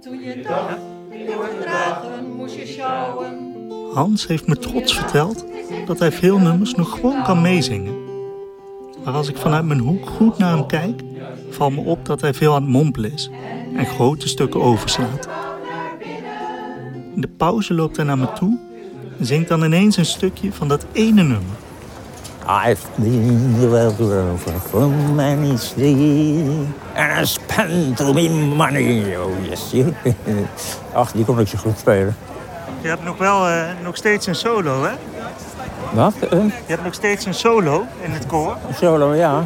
Toen 0.00 0.20
je 0.20 0.42
dacht, 0.42 0.78
ik 1.10 1.60
dragen, 1.60 2.36
moest 2.36 2.54
je 2.54 2.66
sjouwen. 2.66 3.45
Hans 3.96 4.26
heeft 4.26 4.46
me 4.46 4.58
trots 4.58 4.94
verteld 4.94 5.44
dat 5.86 5.98
hij 5.98 6.12
veel 6.12 6.38
nummers 6.38 6.74
nog 6.74 6.90
gewoon 6.90 7.22
kan 7.22 7.40
meezingen. 7.40 7.94
Maar 9.04 9.14
als 9.14 9.28
ik 9.28 9.36
vanuit 9.36 9.64
mijn 9.64 9.78
hoek 9.78 10.08
goed 10.08 10.38
naar 10.38 10.56
hem 10.56 10.66
kijk, 10.66 11.02
valt 11.50 11.72
me 11.72 11.80
op 11.80 12.06
dat 12.06 12.20
hij 12.20 12.34
veel 12.34 12.54
aan 12.54 12.62
het 12.62 12.70
mompelen 12.70 13.12
is 13.12 13.30
en 13.76 13.86
grote 13.86 14.28
stukken 14.28 14.62
overslaat. 14.62 15.28
In 17.14 17.20
de 17.20 17.28
pauze 17.36 17.74
loopt 17.74 17.96
hij 17.96 18.04
naar 18.04 18.18
me 18.18 18.32
toe 18.32 18.58
en 19.18 19.26
zingt 19.26 19.48
dan 19.48 19.64
ineens 19.64 19.96
een 19.96 20.06
stukje 20.06 20.52
van 20.52 20.68
dat 20.68 20.86
ene 20.92 21.22
nummer. 21.22 21.56
I've 22.66 22.86
been 22.96 23.54
the 23.60 23.92
over 24.32 24.60
from 24.60 25.14
many 25.14 25.50
and 26.94 27.20
I 27.20 27.24
spent 27.24 28.00
all 28.00 28.12
my 28.12 28.28
money. 28.28 29.16
Oh 29.18 29.44
yes. 29.48 29.74
Ach, 30.92 31.12
die 31.12 31.24
kon 31.24 31.40
ik 31.40 31.48
zo 31.48 31.58
goed 31.58 31.78
spelen. 31.78 32.16
Je 32.86 32.92
hebt 32.92 33.04
nog 33.04 33.18
wel 33.18 33.46
eh, 33.48 33.62
nog 33.82 33.96
steeds 33.96 34.26
een 34.26 34.34
solo, 34.34 34.84
hè? 34.84 34.90
Wat? 35.92 36.14
Eh, 36.30 36.30
Je 36.44 36.50
hebt 36.66 36.84
nog 36.84 36.94
steeds 36.94 37.24
een 37.24 37.34
solo 37.34 37.84
in 38.02 38.10
het 38.10 38.26
koor. 38.26 38.56
solo, 38.74 39.14
ja. 39.14 39.44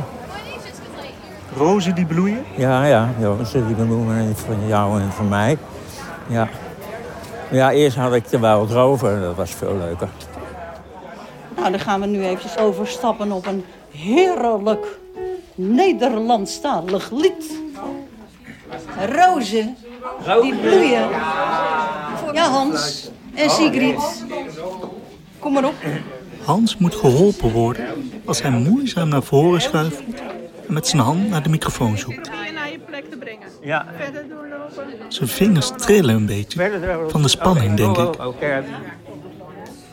Rozen 1.57 1.95
die 1.95 2.07
bloeien. 2.07 2.45
Ja, 2.57 2.85
ja. 2.85 3.09
Jongens, 3.19 3.53
die 3.53 3.63
benoemen 3.63 4.37
van 4.37 4.67
jou 4.67 5.01
en 5.01 5.13
van 5.13 5.29
mij. 5.29 5.59
Ja. 6.27 6.49
Ja, 7.51 7.71
eerst 7.73 7.97
had 7.97 8.15
ik 8.15 8.33
er 8.33 8.41
wel 8.41 8.67
wat 8.67 8.77
over. 8.77 9.21
Dat 9.21 9.35
was 9.35 9.51
veel 9.51 9.77
leuker. 9.77 10.09
Nou, 11.57 11.71
dan 11.71 11.81
gaan 11.81 12.01
we 12.01 12.07
nu 12.07 12.25
eventjes 12.25 12.59
overstappen 12.59 13.33
op 13.33 13.47
een 13.47 13.65
heerlijk 13.91 14.87
Nederlandstalig 15.55 17.11
lied. 17.11 17.53
Rozen, 19.13 19.77
die 20.43 20.55
bloeien. 20.57 21.09
Ja, 22.33 22.49
Hans 22.49 23.10
en 23.35 23.51
Sigrid. 23.51 24.25
Kom 25.39 25.53
maar 25.53 25.65
op. 25.65 25.75
Hans 26.45 26.77
moet 26.77 26.95
geholpen 26.95 27.51
worden 27.53 27.85
als 28.25 28.43
hij 28.43 28.51
moeizaam 28.51 29.09
naar 29.09 29.23
voren 29.23 29.61
schuift 29.61 30.03
en 30.67 30.75
met 30.75 30.87
zijn 30.89 31.03
hand 31.03 31.29
naar 31.29 31.43
de 31.43 31.49
microfoon 31.49 31.99
zoekt. 31.99 32.31
Ja. 33.63 33.87
Zijn 35.09 35.29
vingers 35.29 35.71
trillen 35.77 36.15
een 36.15 36.27
beetje 36.27 36.71
van 37.09 37.23
de 37.23 37.29
spanning, 37.29 37.75
denk 37.77 37.97
ik. 37.99 38.19
Oh, 38.21 38.27
oké. 38.27 38.65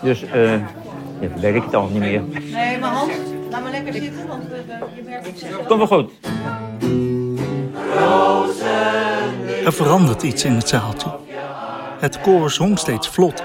Dus, 0.02 0.24
eh, 0.24 0.52
ja, 0.52 1.28
weet 1.40 1.56
ik 1.56 1.64
het 1.64 1.76
al 1.76 1.88
niet 1.88 2.00
meer. 2.00 2.22
Nee, 2.52 2.78
maar 2.78 2.90
Hans, 2.90 3.12
laat 3.50 3.62
maar 3.62 3.72
lekker 3.72 3.94
zitten, 3.94 4.28
want 4.28 4.44
we- 4.48 4.64
je 4.96 5.02
merkt 5.06 5.26
het 5.26 5.40
zelf. 5.40 5.66
Kom 5.68 5.78
wel 5.78 5.88
goed. 5.88 6.12
Er 9.66 9.74
verandert 9.74 10.24
iets 10.24 10.44
in 10.44 10.54
het 10.54 10.68
zaaltje. 10.68 11.10
Het 12.00 12.22
koor 12.22 12.52
zong 12.52 12.80
steeds 12.80 13.08
vlot. 13.08 13.44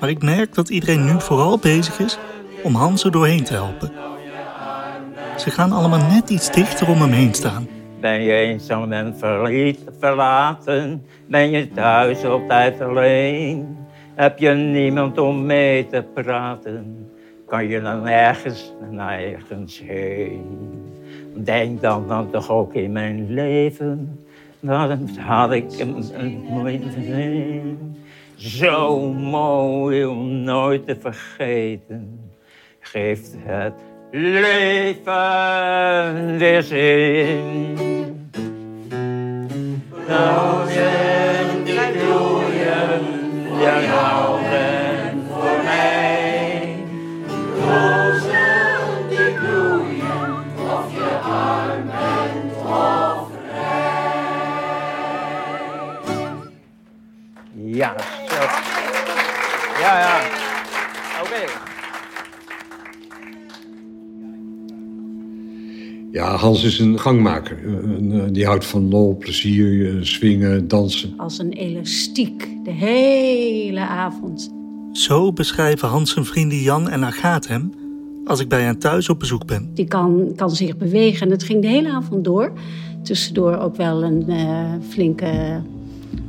Maar 0.00 0.08
ik 0.08 0.22
merk 0.22 0.54
dat 0.54 0.68
iedereen 0.68 1.04
nu 1.04 1.20
vooral 1.20 1.58
bezig 1.58 1.98
is 1.98 2.18
om 2.62 2.74
Hans 2.74 3.04
er 3.04 3.10
doorheen 3.10 3.44
te 3.44 3.52
helpen. 3.52 3.92
Ze 5.36 5.50
gaan 5.50 5.72
allemaal 5.72 6.06
net 6.10 6.30
iets 6.30 6.50
dichter 6.52 6.88
om 6.88 7.00
hem 7.00 7.10
heen 7.10 7.34
staan. 7.34 7.68
Ben 8.00 8.22
je 8.22 8.32
eenzaam 8.32 8.92
en 8.92 9.16
verliet, 9.16 9.80
verlaten? 9.98 11.06
Ben 11.26 11.50
je 11.50 11.70
thuis 11.70 12.24
op 12.24 12.48
tijd 12.48 12.80
alleen? 12.80 13.76
Heb 14.14 14.38
je 14.38 14.50
niemand 14.50 15.18
om 15.18 15.46
mee 15.46 15.86
te 15.86 16.04
praten? 16.14 17.08
Kan 17.46 17.68
je 17.68 17.80
dan 17.80 18.08
ergens, 18.08 18.72
nergens 18.90 19.82
heen? 19.86 20.44
Denk 21.34 21.80
dan 21.80 22.08
dan 22.08 22.30
toch 22.30 22.50
ook 22.50 22.74
in 22.74 22.92
mijn 22.92 23.30
leven. 23.30 24.23
Dan 24.64 25.08
had 25.18 25.52
ik 25.52 25.78
een 25.78 26.46
mooi 26.50 26.80
leven. 26.96 27.96
Zo 28.36 29.08
mooi 29.12 30.04
om 30.04 30.42
nooit 30.42 30.86
te 30.86 30.96
vergeten. 31.00 32.30
Geeft 32.80 33.34
het 33.38 33.74
leven 34.10 35.18
weer 36.38 36.62
zin. 36.62 37.76
Rozen 40.08 41.64
die 41.64 41.90
bloeien, 41.92 43.02
jou 43.60 44.40
bent 44.50 45.22
voor 45.30 45.62
mij. 45.64 46.76
Ja. 57.84 57.94
Ja, 59.80 59.98
ja. 59.98 60.20
Oké. 61.22 61.50
Ja, 66.12 66.36
Hans 66.36 66.64
is 66.64 66.78
een 66.78 66.98
gangmaker. 67.00 67.58
Een, 67.64 68.12
eh, 68.12 68.32
Die 68.32 68.46
houdt 68.46 68.66
van 68.66 68.88
lol, 68.88 69.16
plezier, 69.16 69.96
eh, 69.96 70.02
swingen, 70.02 70.68
dansen. 70.68 71.14
Als 71.16 71.38
een 71.38 71.52
elastiek, 71.52 72.48
de 72.64 72.70
hele 72.70 73.80
avond. 73.80 74.52
Zo 74.92 75.32
beschrijven 75.32 75.88
Hans 75.88 76.12
zijn 76.12 76.24
vrienden 76.24 76.58
Jan 76.58 76.88
en 76.88 77.04
Agathe 77.04 77.52
hem 77.52 77.72
als 78.24 78.40
ik 78.40 78.48
bij 78.48 78.62
hen 78.62 78.78
thuis 78.78 79.08
op 79.08 79.18
bezoek 79.18 79.46
ben. 79.46 79.70
Die 79.74 79.86
kan, 79.86 80.32
kan 80.36 80.50
zich 80.50 80.76
bewegen 80.76 81.26
en 81.26 81.32
het 81.32 81.42
ging 81.42 81.62
de 81.62 81.68
hele 81.68 81.92
avond 81.92 82.24
door. 82.24 82.52
Tussendoor 83.02 83.56
ook 83.56 83.76
wel 83.76 84.02
een 84.02 84.28
eh, 84.28 84.72
flinke 84.88 85.62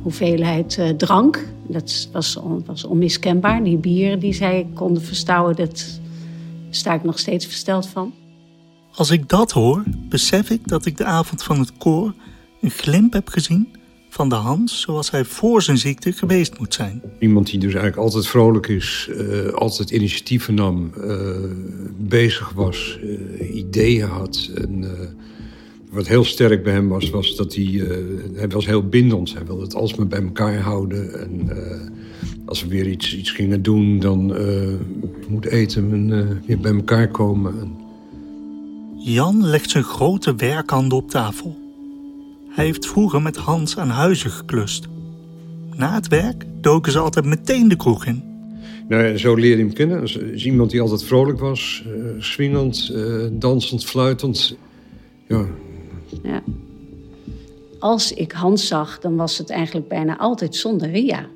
hoeveelheid 0.06 0.78
eh, 0.78 0.88
drank. 0.88 1.48
Dat 1.68 2.08
was, 2.12 2.36
on- 2.36 2.62
was 2.66 2.84
onmiskenbaar. 2.84 3.64
Die 3.64 3.76
bieren 3.76 4.18
die 4.18 4.32
zij 4.32 4.66
konden 4.74 5.02
verstouwen, 5.02 5.56
dat 5.56 6.00
sta 6.70 6.94
ik 6.94 7.04
nog 7.04 7.18
steeds 7.18 7.46
versteld 7.46 7.86
van. 7.88 8.12
Als 8.94 9.10
ik 9.10 9.28
dat 9.28 9.52
hoor, 9.52 9.82
besef 10.08 10.50
ik 10.50 10.68
dat 10.68 10.86
ik 10.86 10.96
de 10.96 11.04
avond 11.04 11.42
van 11.42 11.58
het 11.58 11.72
koor 11.78 12.14
een 12.60 12.70
glimp 12.70 13.12
heb 13.12 13.28
gezien 13.28 13.68
van 14.08 14.28
de 14.28 14.34
Hans 14.34 14.80
zoals 14.80 15.10
hij 15.10 15.24
voor 15.24 15.62
zijn 15.62 15.78
ziekte 15.78 16.12
geweest 16.12 16.58
moet 16.58 16.74
zijn. 16.74 17.02
Iemand 17.18 17.46
die 17.46 17.58
dus 17.58 17.74
eigenlijk 17.74 18.02
altijd 18.02 18.26
vrolijk 18.26 18.66
is, 18.68 19.08
eh, 19.18 19.48
altijd 19.52 19.90
initiatieven 19.90 20.54
nam, 20.54 20.90
eh, 20.94 21.30
bezig 21.98 22.52
was, 22.52 22.98
eh, 23.02 23.56
ideeën 23.56 24.08
had. 24.08 24.50
En, 24.54 24.84
eh, 24.84 25.08
wat 25.96 26.06
heel 26.06 26.24
sterk 26.24 26.62
bij 26.62 26.72
hem 26.72 26.88
was, 26.88 27.10
was 27.10 27.36
dat 27.36 27.54
hij, 27.54 27.64
eh, 27.64 27.96
hij 28.34 28.48
was 28.48 28.66
heel 28.66 28.88
bindend. 28.88 29.34
Hij 29.34 29.46
wilde 29.46 29.62
het 29.62 29.74
alsmaar 29.74 30.06
bij 30.06 30.22
elkaar 30.22 30.58
houden. 30.58 31.20
En 31.20 31.50
eh, 31.50 31.80
als 32.44 32.62
we 32.62 32.68
weer 32.68 32.86
iets, 32.86 33.16
iets 33.16 33.30
gingen 33.30 33.62
doen, 33.62 33.98
dan 33.98 34.36
eh 34.36 34.74
moet 35.28 35.46
eten 35.46 35.92
en 35.92 36.42
weer 36.46 36.58
bij 36.58 36.74
elkaar 36.74 37.08
komen. 37.08 37.60
En 37.60 37.76
Jan 38.96 39.46
legt 39.46 39.70
zijn 39.70 39.84
grote 39.84 40.34
werkhanden 40.34 40.98
op 40.98 41.10
tafel. 41.10 41.58
Hij 42.48 42.64
heeft 42.64 42.86
vroeger 42.86 43.22
met 43.22 43.36
Hans 43.36 43.78
aan 43.78 43.88
huizen 43.88 44.30
geklust. 44.30 44.88
Na 45.76 45.94
het 45.94 46.08
werk 46.08 46.44
doken 46.60 46.92
ze 46.92 46.98
altijd 46.98 47.24
meteen 47.24 47.68
de 47.68 47.76
kroeg 47.76 48.06
in. 48.06 48.22
Nou, 48.88 49.04
ja, 49.04 49.16
zo 49.16 49.34
leer 49.34 49.50
je 49.50 49.64
hem 49.64 49.72
kennen. 49.72 50.02
Is, 50.02 50.16
is 50.16 50.44
iemand 50.44 50.70
die 50.70 50.80
altijd 50.80 51.04
vrolijk 51.04 51.40
was, 51.40 51.84
swingend, 52.18 52.94
dansend, 53.32 53.84
fluitend. 53.84 54.56
Ja, 55.28 55.46
Ja. 56.22 56.42
Als 57.78 58.12
ik 58.12 58.32
Hans 58.32 58.66
zag, 58.66 59.00
dan 59.00 59.16
was 59.16 59.38
het 59.38 59.50
eigenlijk 59.50 59.88
bijna 59.88 60.18
altijd 60.18 60.56
zonder 60.56 60.90
Ria. 60.90 61.26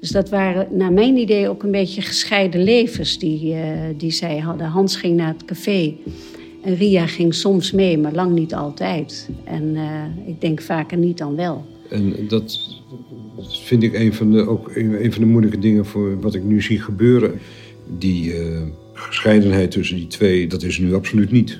Dus 0.00 0.10
dat 0.10 0.28
waren 0.28 0.66
naar 0.70 0.92
mijn 0.92 1.16
idee 1.16 1.48
ook 1.48 1.62
een 1.62 1.70
beetje 1.70 2.02
gescheiden 2.02 2.62
levens 2.62 3.18
die, 3.18 3.54
eh, 3.54 3.70
die 3.96 4.10
zij 4.10 4.38
hadden. 4.38 4.66
Hans 4.66 4.96
ging 4.96 5.16
naar 5.16 5.32
het 5.32 5.44
café 5.44 5.94
en 6.62 6.74
Ria 6.74 7.06
ging 7.06 7.34
soms 7.34 7.72
mee, 7.72 7.98
maar 7.98 8.12
lang 8.12 8.34
niet 8.34 8.54
altijd. 8.54 9.28
En 9.44 9.76
eh, 9.76 10.28
ik 10.28 10.40
denk 10.40 10.60
vaker 10.60 10.98
niet 10.98 11.18
dan 11.18 11.36
wel. 11.36 11.64
En 11.90 12.14
dat 12.28 12.60
vind 13.38 13.82
ik 13.82 13.94
een 13.94 14.14
van 14.14 14.32
de, 14.32 14.46
ook 14.46 14.70
een, 14.76 15.12
van 15.12 15.22
de 15.22 15.28
moeilijke 15.28 15.58
dingen 15.58 15.86
voor 15.86 16.20
wat 16.20 16.34
ik 16.34 16.42
nu 16.42 16.62
zie 16.62 16.80
gebeuren. 16.80 17.40
Die 17.98 18.34
eh, 18.34 18.62
gescheidenheid 18.92 19.70
tussen 19.70 19.96
die 19.96 20.06
twee, 20.06 20.46
dat 20.46 20.62
is 20.62 20.78
nu 20.78 20.94
absoluut 20.94 21.30
niet. 21.30 21.58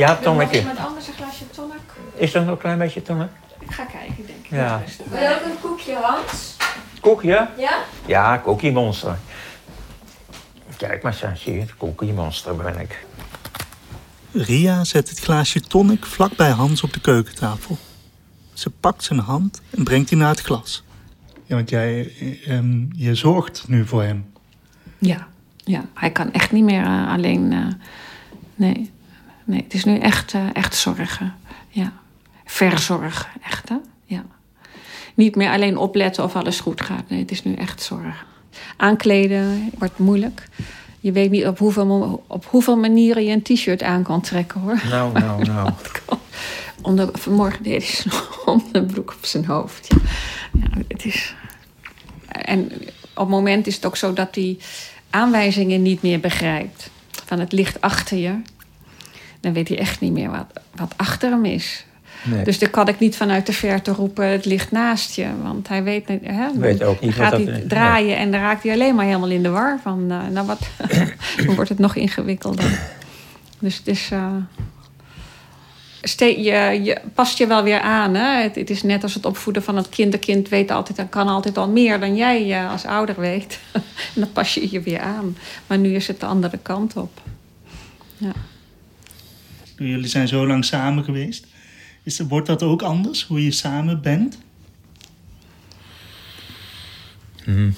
Ja, 0.00 0.16
tonicje. 0.16 0.58
Iemand 0.58 0.78
anders 0.78 1.06
een 1.08 1.14
glaasje 1.14 1.50
tonic? 1.50 1.80
Is 2.14 2.34
er 2.34 2.40
nog 2.40 2.50
een 2.50 2.58
klein 2.58 2.78
beetje 2.78 3.02
tonic? 3.02 3.28
Ik 3.58 3.70
ga 3.70 3.84
kijken, 3.84 4.26
denk 4.26 4.38
ik. 4.44 4.50
Ja. 4.50 4.82
Wil 5.10 5.20
je 5.22 5.28
ook 5.34 5.44
een 5.44 5.60
koekje, 5.60 5.94
Hans? 5.94 6.56
Koekje? 7.00 7.48
Ja? 7.56 7.78
Ja, 8.06 8.40
Cookie 8.44 8.72
Monster. 8.72 9.18
Kijk 10.76 11.02
maar, 11.02 11.34
zie 11.34 11.54
je, 11.54 11.60
het 11.60 11.76
Cookie 11.76 12.12
Monster 12.12 12.56
ben 12.56 12.78
ik. 12.80 13.04
Ria 14.32 14.84
zet 14.84 15.08
het 15.08 15.18
glaasje 15.18 15.60
tonic 15.60 16.06
vlak 16.06 16.36
bij 16.36 16.50
Hans 16.50 16.82
op 16.82 16.92
de 16.92 17.00
keukentafel. 17.00 17.78
Ze 18.52 18.70
pakt 18.70 19.04
zijn 19.04 19.18
hand 19.18 19.60
en 19.70 19.84
brengt 19.84 20.08
die 20.08 20.18
naar 20.18 20.30
het 20.30 20.40
glas. 20.40 20.82
Ja, 21.44 21.54
want 21.54 21.70
jij, 21.70 22.12
eh, 22.20 22.56
ehm, 22.56 22.84
je 22.92 23.14
zorgt 23.14 23.68
nu 23.68 23.86
voor 23.86 24.02
hem. 24.02 24.32
Ja, 24.98 25.26
ja, 25.56 25.84
hij 25.94 26.10
kan 26.10 26.32
echt 26.32 26.52
niet 26.52 26.64
meer 26.64 26.84
eh, 26.84 27.12
alleen. 27.12 27.52
eh, 27.52 27.66
nee, 28.54 28.90
nee, 29.44 29.62
het 29.62 29.74
is 29.74 29.84
nu 29.84 29.98
echt, 29.98 30.34
eh, 30.34 30.46
echt 30.52 30.74
zorgen. 30.74 31.34
Ja. 31.68 31.92
Verzorgen, 32.44 33.30
echt 33.42 33.68
hè? 33.68 33.76
Ja. 34.04 34.24
Niet 35.14 35.36
meer 35.36 35.50
alleen 35.50 35.76
opletten 35.76 36.24
of 36.24 36.36
alles 36.36 36.60
goed 36.60 36.80
gaat. 36.80 37.08
Nee, 37.08 37.20
het 37.20 37.30
is 37.30 37.44
nu 37.44 37.54
echt 37.54 37.82
zorgen. 37.82 38.26
Aankleden 38.76 39.70
wordt 39.78 39.98
moeilijk. 39.98 40.48
Je 41.00 41.12
weet 41.12 41.30
niet 41.30 41.46
op 41.46 41.58
hoeveel, 41.58 42.24
op 42.26 42.44
hoeveel 42.44 42.76
manieren 42.76 43.24
je 43.24 43.32
een 43.32 43.42
t-shirt 43.42 43.82
aan 43.82 44.02
kan 44.02 44.20
trekken 44.20 44.60
hoor. 44.60 44.80
Nou, 44.88 45.12
nou, 45.12 45.44
nou. 45.44 45.70
Onder, 46.82 47.08
vanmorgen 47.12 47.62
deed 47.62 47.82
hij 47.82 47.94
zijn 47.94 48.14
onderbroek 48.56 49.14
op 49.16 49.24
zijn 49.26 49.44
hoofd. 49.44 49.86
Ja. 49.88 49.98
ja, 50.52 50.82
het 50.88 51.04
is... 51.04 51.34
En 52.26 52.72
op 53.14 53.26
het 53.26 53.28
moment 53.28 53.66
is 53.66 53.74
het 53.74 53.86
ook 53.86 53.96
zo 53.96 54.12
dat 54.12 54.34
hij 54.34 54.58
aanwijzingen 55.10 55.82
niet 55.82 56.02
meer 56.02 56.20
begrijpt. 56.20 56.90
Van 57.24 57.38
het 57.38 57.52
ligt 57.52 57.80
achter 57.80 58.16
je. 58.16 58.40
Dan 59.40 59.52
weet 59.52 59.68
hij 59.68 59.78
echt 59.78 60.00
niet 60.00 60.12
meer 60.12 60.30
wat, 60.30 60.46
wat 60.74 60.92
achter 60.96 61.30
hem 61.30 61.44
is. 61.44 61.84
Nee. 62.24 62.44
Dus 62.44 62.58
dan 62.58 62.70
kan 62.70 62.88
ik 62.88 62.98
niet 62.98 63.16
vanuit 63.16 63.46
de 63.46 63.52
verte 63.52 63.92
roepen, 63.92 64.26
het 64.26 64.44
ligt 64.44 64.70
naast 64.70 65.14
je. 65.14 65.26
Want 65.42 65.68
hij 65.68 65.82
weet, 65.82 66.08
niet- 66.08 66.26
hè, 66.26 66.46
Weet 66.58 66.82
ook 66.82 67.00
niet 67.00 67.16
dan 67.16 67.24
gaat 67.26 67.32
wat 67.38 67.46
hij 67.46 67.64
draaien 67.68 68.16
en 68.16 68.30
dan 68.30 68.40
raakt 68.40 68.62
hij 68.62 68.72
alleen 68.72 68.94
maar 68.94 69.04
helemaal 69.04 69.28
in 69.30 69.42
de 69.42 69.48
war. 69.48 69.78
Van, 69.82 70.04
eh, 70.10 70.26
nou 70.32 70.46
wat, 70.46 70.58
dan 71.46 71.54
wordt 71.54 71.68
het 71.70 71.78
nog 71.78 71.94
ingewikkelder. 71.96 72.80
Dus 73.58 73.76
het 73.76 73.86
is... 73.86 74.10
ste- 76.02 76.40
je, 76.42 76.80
je 76.82 77.00
past 77.14 77.38
je 77.38 77.46
wel 77.46 77.62
weer 77.62 77.80
aan. 77.80 78.14
Hè? 78.14 78.42
Het, 78.42 78.54
het 78.54 78.70
is 78.70 78.82
net 78.82 79.02
als 79.02 79.14
het 79.14 79.26
opvoeden 79.26 79.62
van 79.62 79.76
het 79.76 79.88
kind. 79.88 80.14
Een 80.14 80.20
kind 80.20 80.48
weet 80.48 80.70
altijd, 80.70 80.98
en 80.98 81.08
kan 81.08 81.28
altijd 81.28 81.58
al 81.58 81.68
meer 81.68 82.00
dan 82.00 82.16
jij 82.16 82.52
eh, 82.62 82.70
als 82.70 82.84
ouder 82.84 83.20
weet. 83.20 83.58
en 84.14 84.20
dan 84.20 84.32
pas 84.32 84.54
je 84.54 84.68
je 84.70 84.80
weer 84.80 85.00
aan. 85.00 85.36
Maar 85.66 85.78
nu 85.78 85.94
is 85.94 86.06
het 86.06 86.20
de 86.20 86.26
andere 86.26 86.58
kant 86.62 86.96
op. 86.96 87.20
Ja. 88.16 88.32
Jullie 89.88 90.06
zijn 90.08 90.28
zo 90.28 90.46
lang 90.46 90.64
samen 90.64 91.04
geweest. 91.04 91.46
Is, 92.02 92.18
wordt 92.20 92.46
dat 92.46 92.62
ook 92.62 92.82
anders, 92.82 93.24
hoe 93.26 93.44
je 93.44 93.50
samen 93.50 94.00
bent? 94.02 94.38
Hm. 97.44 97.70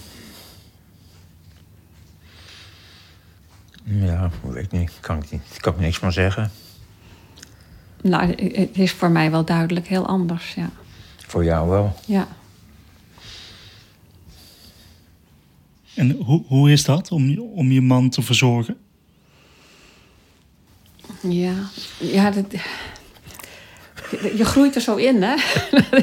Ja, 3.85 4.31
weet 4.43 4.65
ik 4.65 4.71
niet. 4.73 4.93
Kan 5.01 5.23
ik 5.23 5.31
niet. 5.31 5.43
Kan 5.61 5.73
ik 5.75 5.79
niks 5.81 5.97
van 5.99 6.13
zeggen. 6.13 6.51
Nou, 8.03 8.27
het 8.55 8.79
is 8.79 8.93
voor 8.93 9.11
mij 9.11 9.31
wel 9.31 9.45
duidelijk 9.45 9.87
heel 9.87 10.07
anders. 10.07 10.55
Ja. 10.55 10.71
Voor 11.27 11.45
jou 11.45 11.69
wel. 11.69 11.97
ja. 12.07 12.29
En 15.95 16.11
hoe, 16.11 16.45
hoe 16.47 16.71
is 16.73 16.85
dat 16.85 17.11
om, 17.11 17.29
je- 17.29 17.43
om 17.43 17.71
je 17.73 17.81
man 17.81 18.09
te 18.11 18.23
verzorgen? 18.23 18.77
Ja, 21.23 21.53
ja 21.99 22.31
dat, 22.31 22.45
je, 24.37 24.45
groeit 24.45 24.75
er 24.75 24.81
zo 24.81 24.97
in, 24.97 25.23
hè? 25.23 25.35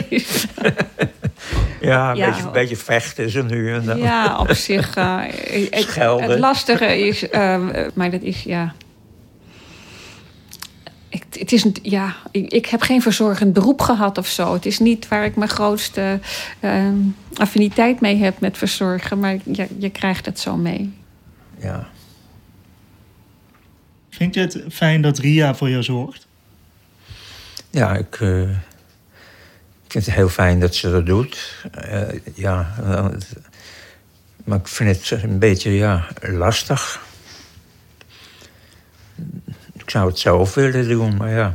Is- 0.09 0.45
Ja, 1.81 2.09
een 2.11 2.17
Ja. 2.17 2.25
Beetje, 2.29 2.49
beetje 2.51 2.75
vechten 2.75 3.29
ze 3.29 3.43
nu 3.43 3.73
en 3.73 3.85
dan. 3.85 3.97
ja, 3.97 4.37
op 4.39 4.51
zich. 4.53 4.95
eh, 4.95 5.17
het, 5.69 5.95
het 5.95 6.39
lastige 6.39 7.07
is, 7.07 7.29
eh, 7.29 7.61
maar 7.93 8.11
dat 8.11 8.21
is 8.21 8.43
ja. 8.43 8.73
Ik, 11.09 11.23
het 11.31 11.51
is, 11.51 11.65
ja, 11.81 12.15
ik, 12.31 12.51
ik 12.51 12.65
heb 12.65 12.81
geen 12.81 13.01
verzorgend 13.01 13.53
beroep 13.53 13.81
gehad 13.81 14.17
of 14.17 14.27
zo. 14.27 14.53
Het 14.53 14.65
is 14.65 14.79
niet 14.79 15.07
waar 15.07 15.25
ik 15.25 15.35
mijn 15.35 15.49
grootste 15.49 16.19
eh, 16.59 16.83
affiniteit 17.33 17.99
mee 18.01 18.15
heb 18.17 18.39
met 18.39 18.57
verzorgen, 18.57 19.19
maar 19.19 19.37
je, 19.43 19.67
je 19.77 19.89
krijgt 19.89 20.25
het 20.25 20.39
zo 20.39 20.55
mee. 20.55 20.93
Ja. 21.59 21.87
Vind 24.09 24.33
je 24.33 24.41
het 24.41 24.61
fijn 24.69 25.01
dat 25.01 25.17
Ria 25.17 25.55
voor 25.55 25.69
jou 25.69 25.83
zorgt? 25.83 26.27
Ja, 27.69 27.95
ik, 27.95 28.19
eh, 28.21 28.49
ik 29.83 29.91
vind 29.91 30.05
het 30.05 30.15
heel 30.15 30.29
fijn 30.29 30.59
dat 30.59 30.75
ze 30.75 30.91
dat 30.91 31.05
doet. 31.05 31.65
Eh, 31.71 32.19
ja, 32.33 32.75
eh, 32.83 33.07
maar 34.43 34.59
ik 34.59 34.67
vind 34.67 35.09
het 35.09 35.23
een 35.23 35.39
beetje 35.39 35.71
ja, 35.71 36.07
lastig. 36.21 37.01
Ik 39.73 39.89
zou 39.89 40.07
het 40.07 40.19
zelf 40.19 40.53
willen 40.53 40.87
doen, 40.87 41.17
maar 41.17 41.29
ja. 41.29 41.51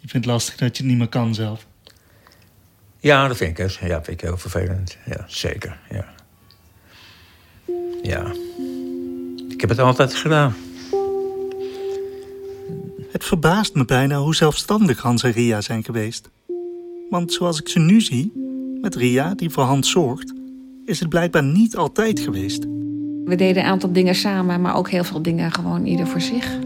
Je 0.00 0.12
vindt 0.12 0.26
het 0.26 0.34
lastig 0.34 0.56
dat 0.56 0.76
je 0.76 0.82
het 0.82 0.92
niet 0.92 1.00
meer 1.00 1.08
kan 1.08 1.34
zelf. 1.34 1.66
Ja, 2.98 3.28
dat 3.28 3.36
vind 3.36 3.58
ik, 3.58 3.70
ja, 3.70 4.02
vind 4.02 4.08
ik 4.08 4.20
heel 4.20 4.38
vervelend. 4.38 4.96
Ja, 5.04 5.24
zeker, 5.26 5.78
ja. 5.90 6.15
Ja. 8.02 8.32
Ik 9.48 9.60
heb 9.60 9.70
het 9.70 9.78
altijd 9.78 10.14
gedaan. 10.14 10.54
Het 13.10 13.24
verbaast 13.24 13.74
me 13.74 13.84
bijna 13.84 14.18
hoe 14.18 14.34
zelfstandig 14.34 15.00
Hans 15.02 15.22
en 15.22 15.32
Ria 15.32 15.60
zijn 15.60 15.84
geweest. 15.84 16.30
Want 17.10 17.32
zoals 17.32 17.60
ik 17.60 17.68
ze 17.68 17.78
nu 17.78 18.00
zie, 18.00 18.32
met 18.80 18.94
Ria 18.94 19.34
die 19.34 19.50
voor 19.50 19.62
Hans 19.64 19.90
zorgt, 19.90 20.32
is 20.84 21.00
het 21.00 21.08
blijkbaar 21.08 21.42
niet 21.42 21.76
altijd 21.76 22.20
geweest. 22.20 22.64
We 23.24 23.34
deden 23.36 23.62
een 23.62 23.68
aantal 23.68 23.92
dingen 23.92 24.14
samen, 24.14 24.60
maar 24.60 24.74
ook 24.76 24.90
heel 24.90 25.04
veel 25.04 25.22
dingen 25.22 25.52
gewoon 25.52 25.86
ieder 25.86 26.06
voor 26.06 26.20
zich. 26.20 26.58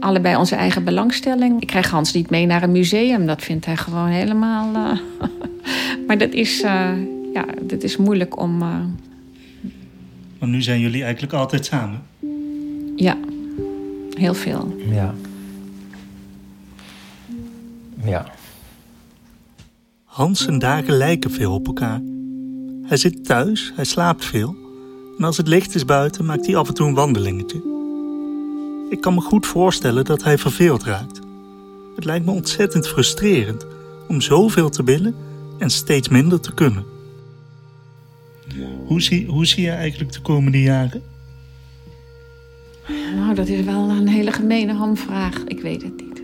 Allebei 0.00 0.36
onze 0.36 0.54
eigen 0.54 0.84
belangstelling. 0.84 1.60
Ik 1.60 1.66
krijg 1.66 1.90
Hans 1.90 2.12
niet 2.12 2.30
mee 2.30 2.46
naar 2.46 2.62
een 2.62 2.72
museum. 2.72 3.26
Dat 3.26 3.42
vindt 3.42 3.64
hij 3.66 3.76
gewoon 3.76 4.08
helemaal. 4.08 4.74
eh, 4.74 4.98
maar 6.06 6.18
dat 6.18 6.32
is, 6.32 6.62
eh, 6.62 6.90
ja, 7.32 7.44
dat 7.62 7.82
is 7.82 7.96
moeilijk 7.96 8.40
om. 8.40 8.62
eh, 8.62 8.80
Want 10.38 10.52
nu 10.52 10.62
zijn 10.62 10.80
jullie 10.80 11.02
eigenlijk 11.02 11.32
altijd 11.32 11.64
samen. 11.64 12.02
ja, 12.96 13.18
heel 14.10 14.34
veel. 14.34 14.76
Ja. 14.90 15.14
Ja. 18.04 18.26
Hans 20.04 20.46
dagen 20.58 20.96
lijken 20.96 21.30
veel 21.30 21.52
op 21.52 21.66
elkaar. 21.66 22.00
Hij 22.82 22.96
zit 22.96 23.24
thuis, 23.24 23.72
hij 23.74 23.84
slaapt 23.84 24.24
veel. 24.24 24.56
En 25.18 25.24
als 25.24 25.36
het 25.36 25.48
licht 25.48 25.74
is 25.74 25.84
buiten, 25.84 26.24
maakt 26.24 26.46
hij 26.46 26.56
af 26.56 26.68
en 26.68 26.74
toe 26.74 26.88
een 26.88 26.94
wandelingetje. 26.94 27.62
Ik 28.90 29.00
kan 29.00 29.14
me 29.14 29.20
goed 29.20 29.46
voorstellen 29.46 30.04
dat 30.04 30.22
hij 30.22 30.38
verveeld 30.38 30.82
raakt. 30.82 31.20
Het 31.94 32.04
lijkt 32.04 32.24
me 32.24 32.30
ontzettend 32.32 32.88
frustrerend 32.88 33.66
om 34.08 34.20
zoveel 34.20 34.68
te 34.68 34.84
willen 34.84 35.14
en 35.58 35.70
steeds 35.70 36.08
minder 36.08 36.40
te 36.40 36.54
kunnen. 36.54 36.84
Hoe 38.86 39.02
zie, 39.02 39.26
hoe 39.26 39.46
zie 39.46 39.62
je 39.62 39.70
eigenlijk 39.70 40.12
de 40.12 40.20
komende 40.20 40.62
jaren? 40.62 41.02
Nou, 43.14 43.34
dat 43.34 43.48
is 43.48 43.64
wel 43.64 43.90
een 43.90 44.08
hele 44.08 44.32
gemene 44.32 44.72
hamvraag. 44.72 45.44
Ik 45.44 45.60
weet 45.60 45.82
het 45.82 45.96
niet. 45.96 46.22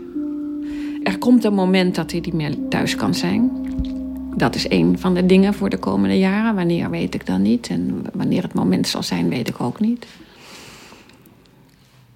Er 1.03 1.17
komt 1.17 1.43
een 1.43 1.53
moment 1.53 1.95
dat 1.95 2.11
hij 2.11 2.19
niet 2.19 2.33
meer 2.33 2.55
thuis 2.69 2.95
kan 2.95 3.15
zijn. 3.15 3.51
Dat 4.35 4.55
is 4.55 4.69
een 4.69 4.99
van 4.99 5.13
de 5.13 5.25
dingen 5.25 5.53
voor 5.53 5.69
de 5.69 5.77
komende 5.77 6.17
jaren. 6.17 6.55
Wanneer 6.55 6.89
weet 6.89 7.13
ik 7.13 7.25
dan 7.25 7.41
niet. 7.41 7.67
En 7.67 8.01
wanneer 8.13 8.43
het 8.43 8.53
moment 8.53 8.87
zal 8.87 9.03
zijn, 9.03 9.29
weet 9.29 9.47
ik 9.47 9.61
ook 9.61 9.79
niet. 9.79 10.05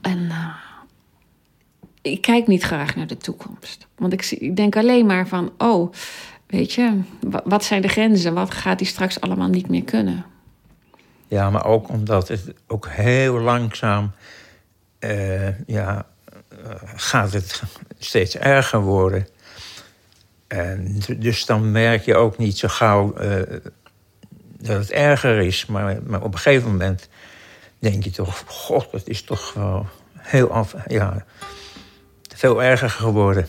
En 0.02 0.30
eh, 0.30 0.56
ik 2.02 2.22
kijk 2.22 2.48
niet 2.48 2.64
graag 2.64 2.96
naar 2.96 3.08
de 3.08 3.18
toekomst. 3.18 3.88
Want 3.96 4.14
ik, 4.14 4.32
ik 4.32 4.56
denk 4.56 4.76
alleen 4.76 5.06
maar 5.06 5.28
van, 5.28 5.52
oh, 5.58 5.94
weet 6.48 6.74
je, 6.74 7.02
wa- 7.20 7.42
wat 7.46 7.64
zijn 7.64 7.82
de 7.82 7.88
grenzen? 7.88 8.34
Wat 8.34 8.54
gaat 8.54 8.80
hij 8.80 8.90
straks 8.90 9.22
allemaal 9.22 9.48
niet 9.50 9.70
meer 9.70 9.84
kunnen? 9.84 10.26
Ja, 11.28 11.50
maar 11.50 11.66
ook 11.66 11.90
omdat 11.90 12.28
het 12.28 12.54
ook 12.68 12.88
heel 12.90 13.40
langzaam... 13.40 14.12
eh, 15.00 15.68
ja, 15.68 16.06
eh, 16.50 16.58
gaat 16.96 17.34
het 17.34 17.64
steeds 17.98 18.38
erger 18.38 18.80
worden. 18.82 19.28
En 20.48 21.00
dus 21.18 21.46
dan 21.46 21.72
merk 21.72 22.06
je 22.06 22.16
ook 22.16 22.38
niet 22.38 22.58
zo 22.58 22.68
gauw 22.68 23.14
eh, 23.14 23.42
dat 24.58 24.78
het 24.78 24.92
erger 24.92 25.38
is. 25.40 25.66
Maar, 25.66 25.98
maar 26.06 26.22
op 26.22 26.34
een 26.34 26.40
gegeven 26.40 26.72
moment 26.72 27.10
denk 27.80 28.04
je 28.04 28.12
toch... 28.12 28.44
God, 28.48 28.92
het 28.92 29.08
is 29.08 29.22
toch 29.22 29.54
wel 29.54 29.88
heel 30.18 30.52
af, 30.52 30.76
ja, 30.88 31.26
veel 32.36 32.64
erger 32.64 32.90
geworden. 32.90 33.48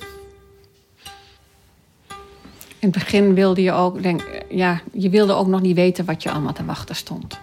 In 2.87 2.93
het 2.93 3.01
begin 3.03 3.35
wilde 3.35 3.63
je 3.63 3.73
ook, 3.73 4.03
denk, 4.03 4.23
ja, 4.49 4.81
je 4.93 5.09
wilde 5.11 5.33
ook 5.33 5.47
nog 5.47 5.61
niet 5.61 5.75
weten 5.77 6.05
wat 6.05 6.23
je 6.23 6.31
allemaal 6.31 6.53
te 6.53 6.65
wachten 6.65 6.95
stond. 6.97 7.39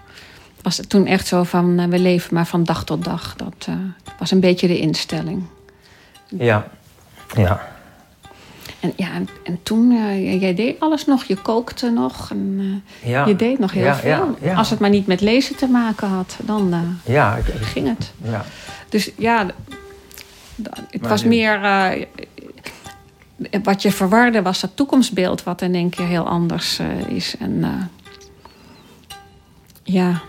Was 0.62 0.78
het 0.78 0.90
toen 0.90 1.06
echt 1.06 1.28
zo 1.28 1.44
van, 1.44 1.80
eh, 1.80 1.86
we 1.88 2.00
leven 2.00 2.34
maar 2.34 2.48
van 2.48 2.64
dag 2.64 2.84
tot 2.84 3.04
dag. 3.04 3.34
Dat 3.36 3.54
eh, 3.68 3.74
was 4.20 4.32
een 4.32 4.40
beetje 4.40 4.68
de 4.68 4.80
instelling. 4.80 5.44
Ja, 6.28 6.68
ja. 7.36 7.72
En, 8.80 8.94
ja, 8.96 9.12
en, 9.14 9.28
en 9.44 9.60
toen, 9.64 9.92
eh, 9.92 10.42
jij 10.42 10.56
deed 10.56 10.80
alles 10.80 11.06
nog, 11.06 11.24
je 11.24 11.36
kookte 11.36 11.90
nog. 11.90 12.32
En, 12.32 12.84
Ja. 13.04 13.26
Je 13.26 13.36
deed 13.36 13.60
nog 13.60 13.72
heel 13.72 13.84
Ja, 13.84 13.96
veel. 13.96 14.36
ja. 14.42 14.54
Als 14.54 14.70
het 14.70 14.80
maar 14.80 14.90
niet 14.90 15.08
met 15.08 15.22
lezen 15.22 15.56
te 15.56 15.68
maken 15.68 16.08
had, 16.08 16.38
dan 16.44 16.74
ik, 17.04 17.46
ging 17.62 17.88
het. 17.88 18.12
ja. 18.24 18.46
Dus 18.90 19.12
ja, 19.18 19.46
het 20.92 21.02
Maar 21.02 21.10
was 21.10 21.24
nu- 21.24 21.30
meer. 21.30 21.60
Wat 23.64 23.82
je 23.82 23.92
verwarde 23.92 24.42
was 24.42 24.60
dat 24.60 24.76
toekomstbeeld, 24.76 25.44
wat 25.44 25.62
in 25.62 25.76
één 25.76 25.90
keer 25.90 26.06
heel 26.08 26.28
anders 26.28 26.80
eh, 26.80 27.08
is. 27.08 27.38
En 27.38 27.64
eh, 27.64 27.86
ja, 29.84 30.22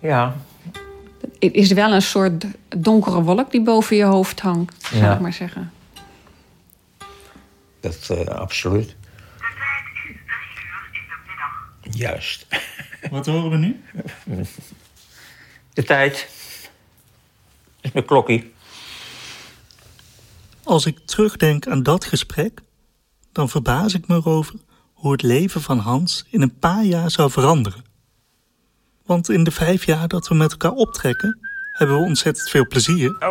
Ja. 0.00 0.36
Het 1.38 1.52
is 1.54 1.72
wel 1.72 1.92
een 1.92 2.02
soort 2.02 2.44
donkere 2.76 3.22
wolk 3.22 3.50
die 3.50 3.62
boven 3.62 3.96
je 3.96 4.04
hoofd 4.04 4.40
hangt, 4.40 4.84
zou 4.86 5.02
Ja. 5.02 5.14
ik 5.14 5.20
maar 5.20 5.32
zeggen. 5.32 5.72
Dat 7.80 8.08
eh, 8.10 8.26
absoluut. 8.26 8.96
Juist. 11.90 12.46
Wat 13.10 13.26
horen 13.26 13.50
we 13.50 13.56
nu? 13.56 13.82
De 15.72 15.82
tijd. 15.82 16.28
is 17.80 17.92
mijn 17.92 18.04
klokkie. 18.04 18.53
Als 20.64 20.86
ik 20.86 20.98
terugdenk 20.98 21.66
aan 21.66 21.82
dat 21.82 22.04
gesprek, 22.04 22.60
dan 23.32 23.48
verbaas 23.48 23.94
ik 23.94 24.08
me 24.08 24.14
erover 24.14 24.54
hoe 24.92 25.12
het 25.12 25.22
leven 25.22 25.60
van 25.60 25.78
Hans 25.78 26.24
in 26.30 26.42
een 26.42 26.58
paar 26.58 26.84
jaar 26.84 27.10
zou 27.10 27.30
veranderen. 27.30 27.84
Want 29.06 29.30
in 29.30 29.44
de 29.44 29.50
vijf 29.50 29.84
jaar 29.84 30.08
dat 30.08 30.28
we 30.28 30.34
met 30.34 30.50
elkaar 30.50 30.72
optrekken, 30.72 31.38
hebben 31.72 31.96
we 31.96 32.04
ontzettend 32.04 32.48
veel 32.48 32.66
plezier. 32.66 33.16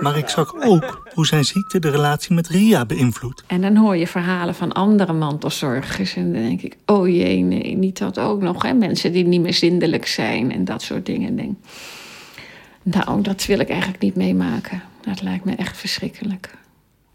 Maar 0.00 0.16
ik 0.16 0.28
zag 0.28 0.54
ook 0.54 1.10
hoe 1.14 1.26
zijn 1.26 1.44
ziekte 1.44 1.78
de 1.78 1.90
relatie 1.90 2.34
met 2.34 2.48
Ria 2.48 2.84
beïnvloedt. 2.84 3.44
En 3.46 3.60
dan 3.60 3.76
hoor 3.76 3.96
je 3.96 4.06
verhalen 4.06 4.54
van 4.54 4.72
andere 4.72 5.12
mantelzorgers. 5.12 6.16
En 6.16 6.32
dan 6.32 6.42
denk 6.42 6.62
ik, 6.62 6.76
oh 6.86 7.08
jee, 7.08 7.42
nee, 7.42 7.76
niet 7.76 7.98
dat 7.98 8.18
ook 8.18 8.40
nog. 8.42 8.62
Hè? 8.62 8.72
Mensen 8.72 9.12
die 9.12 9.24
niet 9.24 9.40
meer 9.40 9.54
zindelijk 9.54 10.06
zijn 10.06 10.52
en 10.52 10.64
dat 10.64 10.82
soort 10.82 11.06
dingen. 11.06 11.36
Denk, 11.36 11.56
nou, 12.82 13.22
dat 13.22 13.46
wil 13.46 13.58
ik 13.58 13.68
eigenlijk 13.68 14.02
niet 14.02 14.16
meemaken. 14.16 14.82
Dat 15.00 15.22
lijkt 15.22 15.44
me 15.44 15.54
echt 15.54 15.76
verschrikkelijk. 15.76 16.54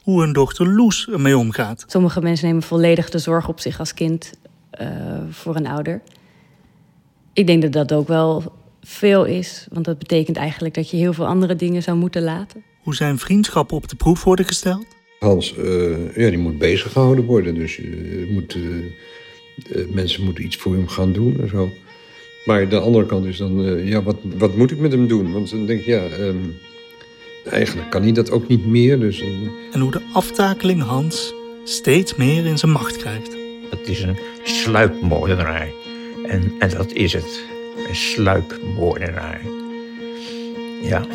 Hoe 0.02 0.22
hun 0.22 0.34
dochter 0.34 0.68
Loes 0.68 1.08
ermee 1.12 1.38
omgaat. 1.38 1.84
Sommige 1.88 2.22
mensen 2.22 2.48
nemen 2.48 2.64
volledig 2.64 3.10
de 3.10 3.20
zorg 3.20 3.48
op 3.48 3.60
zich 3.60 3.80
als 3.80 3.94
kind 3.94 4.32
eh, 4.70 4.88
voor 5.30 5.56
een 5.56 5.68
ouder. 5.68 6.02
Ik 7.34 7.48
denk 7.48 7.62
dat 7.62 7.72
dat 7.72 7.94
ook 7.94 8.08
wel 8.08 8.54
veel 8.82 9.26
is, 9.26 9.68
want 9.72 9.86
dat 9.86 10.00
betekent 10.00 10.38
eigenlijk 10.38 10.74
dat 10.74 10.90
je 10.90 10.98
heel 10.98 11.14
veel 11.14 11.28
andere 11.28 11.56
dingen 11.56 11.84
zou 11.84 11.98
moeten 11.98 12.24
laten. 12.24 12.64
Hoe 12.82 12.96
zijn 12.96 13.18
vriendschappen 13.18 13.78
op 13.78 13.88
de 13.88 13.96
proef 13.96 14.24
worden 14.24 14.46
gesteld. 14.46 14.86
Hans, 15.20 15.58
eh, 15.58 16.16
ja, 16.16 16.30
die 16.30 16.38
moet 16.38 16.58
bezig 16.58 16.92
gehouden 16.92 17.26
worden. 17.26 17.56
Dus 17.56 17.80
eh, 17.80 18.30
moet, 18.30 18.56
eh, 18.56 19.82
eh, 19.82 19.90
mensen 19.90 20.24
moeten 20.24 20.44
iets 20.46 20.56
voor 20.56 20.74
hem 20.74 20.88
gaan 20.88 21.14
doen 21.14 21.40
en 21.40 21.50
zo. 21.50 21.70
Maar 22.48 22.70
de 22.70 22.80
andere 22.80 23.06
kant 23.06 23.26
is 23.26 23.38
dan, 23.38 23.66
eh, 23.66 23.90
ja, 23.90 24.04
wat, 24.04 24.16
wat 24.38 24.56
moet 24.56 24.72
ik 24.72 24.78
met 24.78 24.92
hem 24.92 25.08
doen? 25.08 25.34
Want 25.34 25.50
dan 25.50 25.66
denk 25.66 25.80
ik, 25.80 25.86
ja, 25.86 26.06
ehm, 26.06 26.38
eigenlijk 27.50 27.90
kan 27.90 28.02
hij 28.02 28.12
dat 28.12 28.32
ook 28.32 28.48
niet 28.48 28.66
meer. 28.66 29.00
Dus, 29.00 29.24
En 29.72 29.80
hoe 29.80 29.92
de 29.92 30.02
aftakeling 30.14 30.84
Hans 30.84 31.34
steeds 31.64 32.16
meer 32.16 32.46
in 32.46 32.58
zijn 32.58 32.72
macht 32.72 32.98
krijgt. 32.98 33.36
Het 33.70 33.88
is 33.88 34.02
een 34.02 34.18
sluipmoordenaar. 34.44 35.68
En, 36.26 36.54
en 36.60 36.70
dat 36.70 36.92
is 36.92 37.14
het. 37.14 37.44
Een 37.88 37.96
sluipmoordenaar. 37.96 39.42
Ja. 40.82 41.06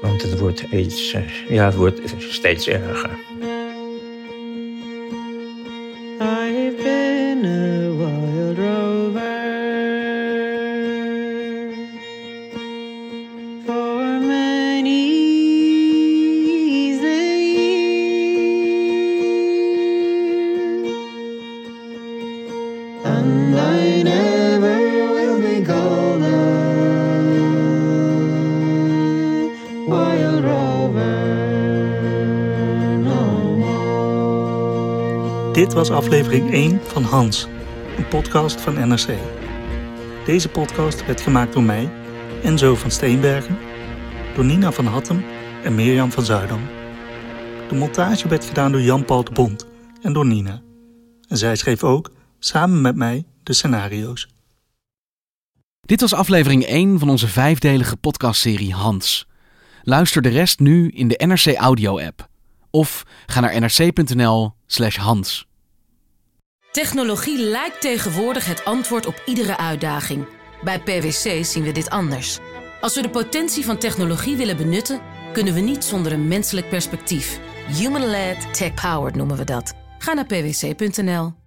Want 0.00 0.22
het 0.22 0.38
wordt 0.38 0.64
iets, 0.72 1.12
eh, 1.12 1.22
ja, 1.48 1.64
het 1.64 1.74
wordt 1.74 2.00
steeds 2.18 2.68
erger. 2.68 3.18
Dit 35.54 35.72
was 35.72 35.90
aflevering 35.90 36.52
1 36.52 36.80
van 36.82 37.02
Hans, 37.02 37.46
een 37.96 38.08
podcast 38.08 38.60
van 38.60 38.88
NRC. 38.88 39.08
Deze 40.26 40.48
podcast 40.48 41.06
werd 41.06 41.20
gemaakt 41.20 41.52
door 41.52 41.62
mij, 41.62 41.92
Enzo 42.42 42.74
van 42.74 42.90
Steenbergen, 42.90 43.58
door 44.34 44.44
Nina 44.44 44.72
van 44.72 44.86
Hattem 44.86 45.24
en 45.62 45.74
Mirjam 45.74 46.12
van 46.12 46.24
Zuidam. 46.24 46.60
De 47.68 47.74
montage 47.74 48.28
werd 48.28 48.44
gedaan 48.44 48.72
door 48.72 48.80
Jan-Paul 48.80 49.24
de 49.24 49.30
Bond 49.30 49.66
en 50.02 50.12
door 50.12 50.26
Nina. 50.26 50.62
En 51.28 51.36
zij 51.36 51.56
schreef 51.56 51.84
ook, 51.84 52.10
samen 52.38 52.80
met 52.80 52.96
mij, 52.96 53.24
de 53.42 53.52
scenario's. 53.52 54.28
Dit 55.80 56.00
was 56.00 56.14
aflevering 56.14 56.64
1 56.64 56.98
van 56.98 57.08
onze 57.08 57.28
vijfdelige 57.28 57.96
podcastserie 57.96 58.72
Hans. 58.72 59.26
Luister 59.82 60.22
de 60.22 60.28
rest 60.28 60.58
nu 60.58 60.88
in 60.88 61.08
de 61.08 61.22
NRC 61.26 61.56
Audio 61.56 62.00
app. 62.00 62.32
Of 62.74 63.02
ga 63.26 63.40
naar 63.40 63.60
nrc.nl 63.60 64.52
slash 64.66 64.96
Hans. 64.96 65.46
Technologie 66.70 67.38
lijkt 67.38 67.80
tegenwoordig 67.80 68.46
het 68.46 68.64
antwoord 68.64 69.06
op 69.06 69.22
iedere 69.26 69.56
uitdaging. 69.56 70.26
Bij 70.62 70.80
PwC 70.80 71.44
zien 71.44 71.62
we 71.62 71.72
dit 71.72 71.90
anders. 71.90 72.38
Als 72.80 72.94
we 72.94 73.02
de 73.02 73.10
potentie 73.10 73.64
van 73.64 73.78
technologie 73.78 74.36
willen 74.36 74.56
benutten, 74.56 75.00
kunnen 75.32 75.54
we 75.54 75.60
niet 75.60 75.84
zonder 75.84 76.12
een 76.12 76.28
menselijk 76.28 76.68
perspectief. 76.68 77.40
Human-led, 77.66 78.54
tech-powered 78.54 79.14
noemen 79.14 79.36
we 79.36 79.44
dat. 79.44 79.74
Ga 79.98 80.12
naar 80.12 80.26
pwc.nl. 80.26 81.43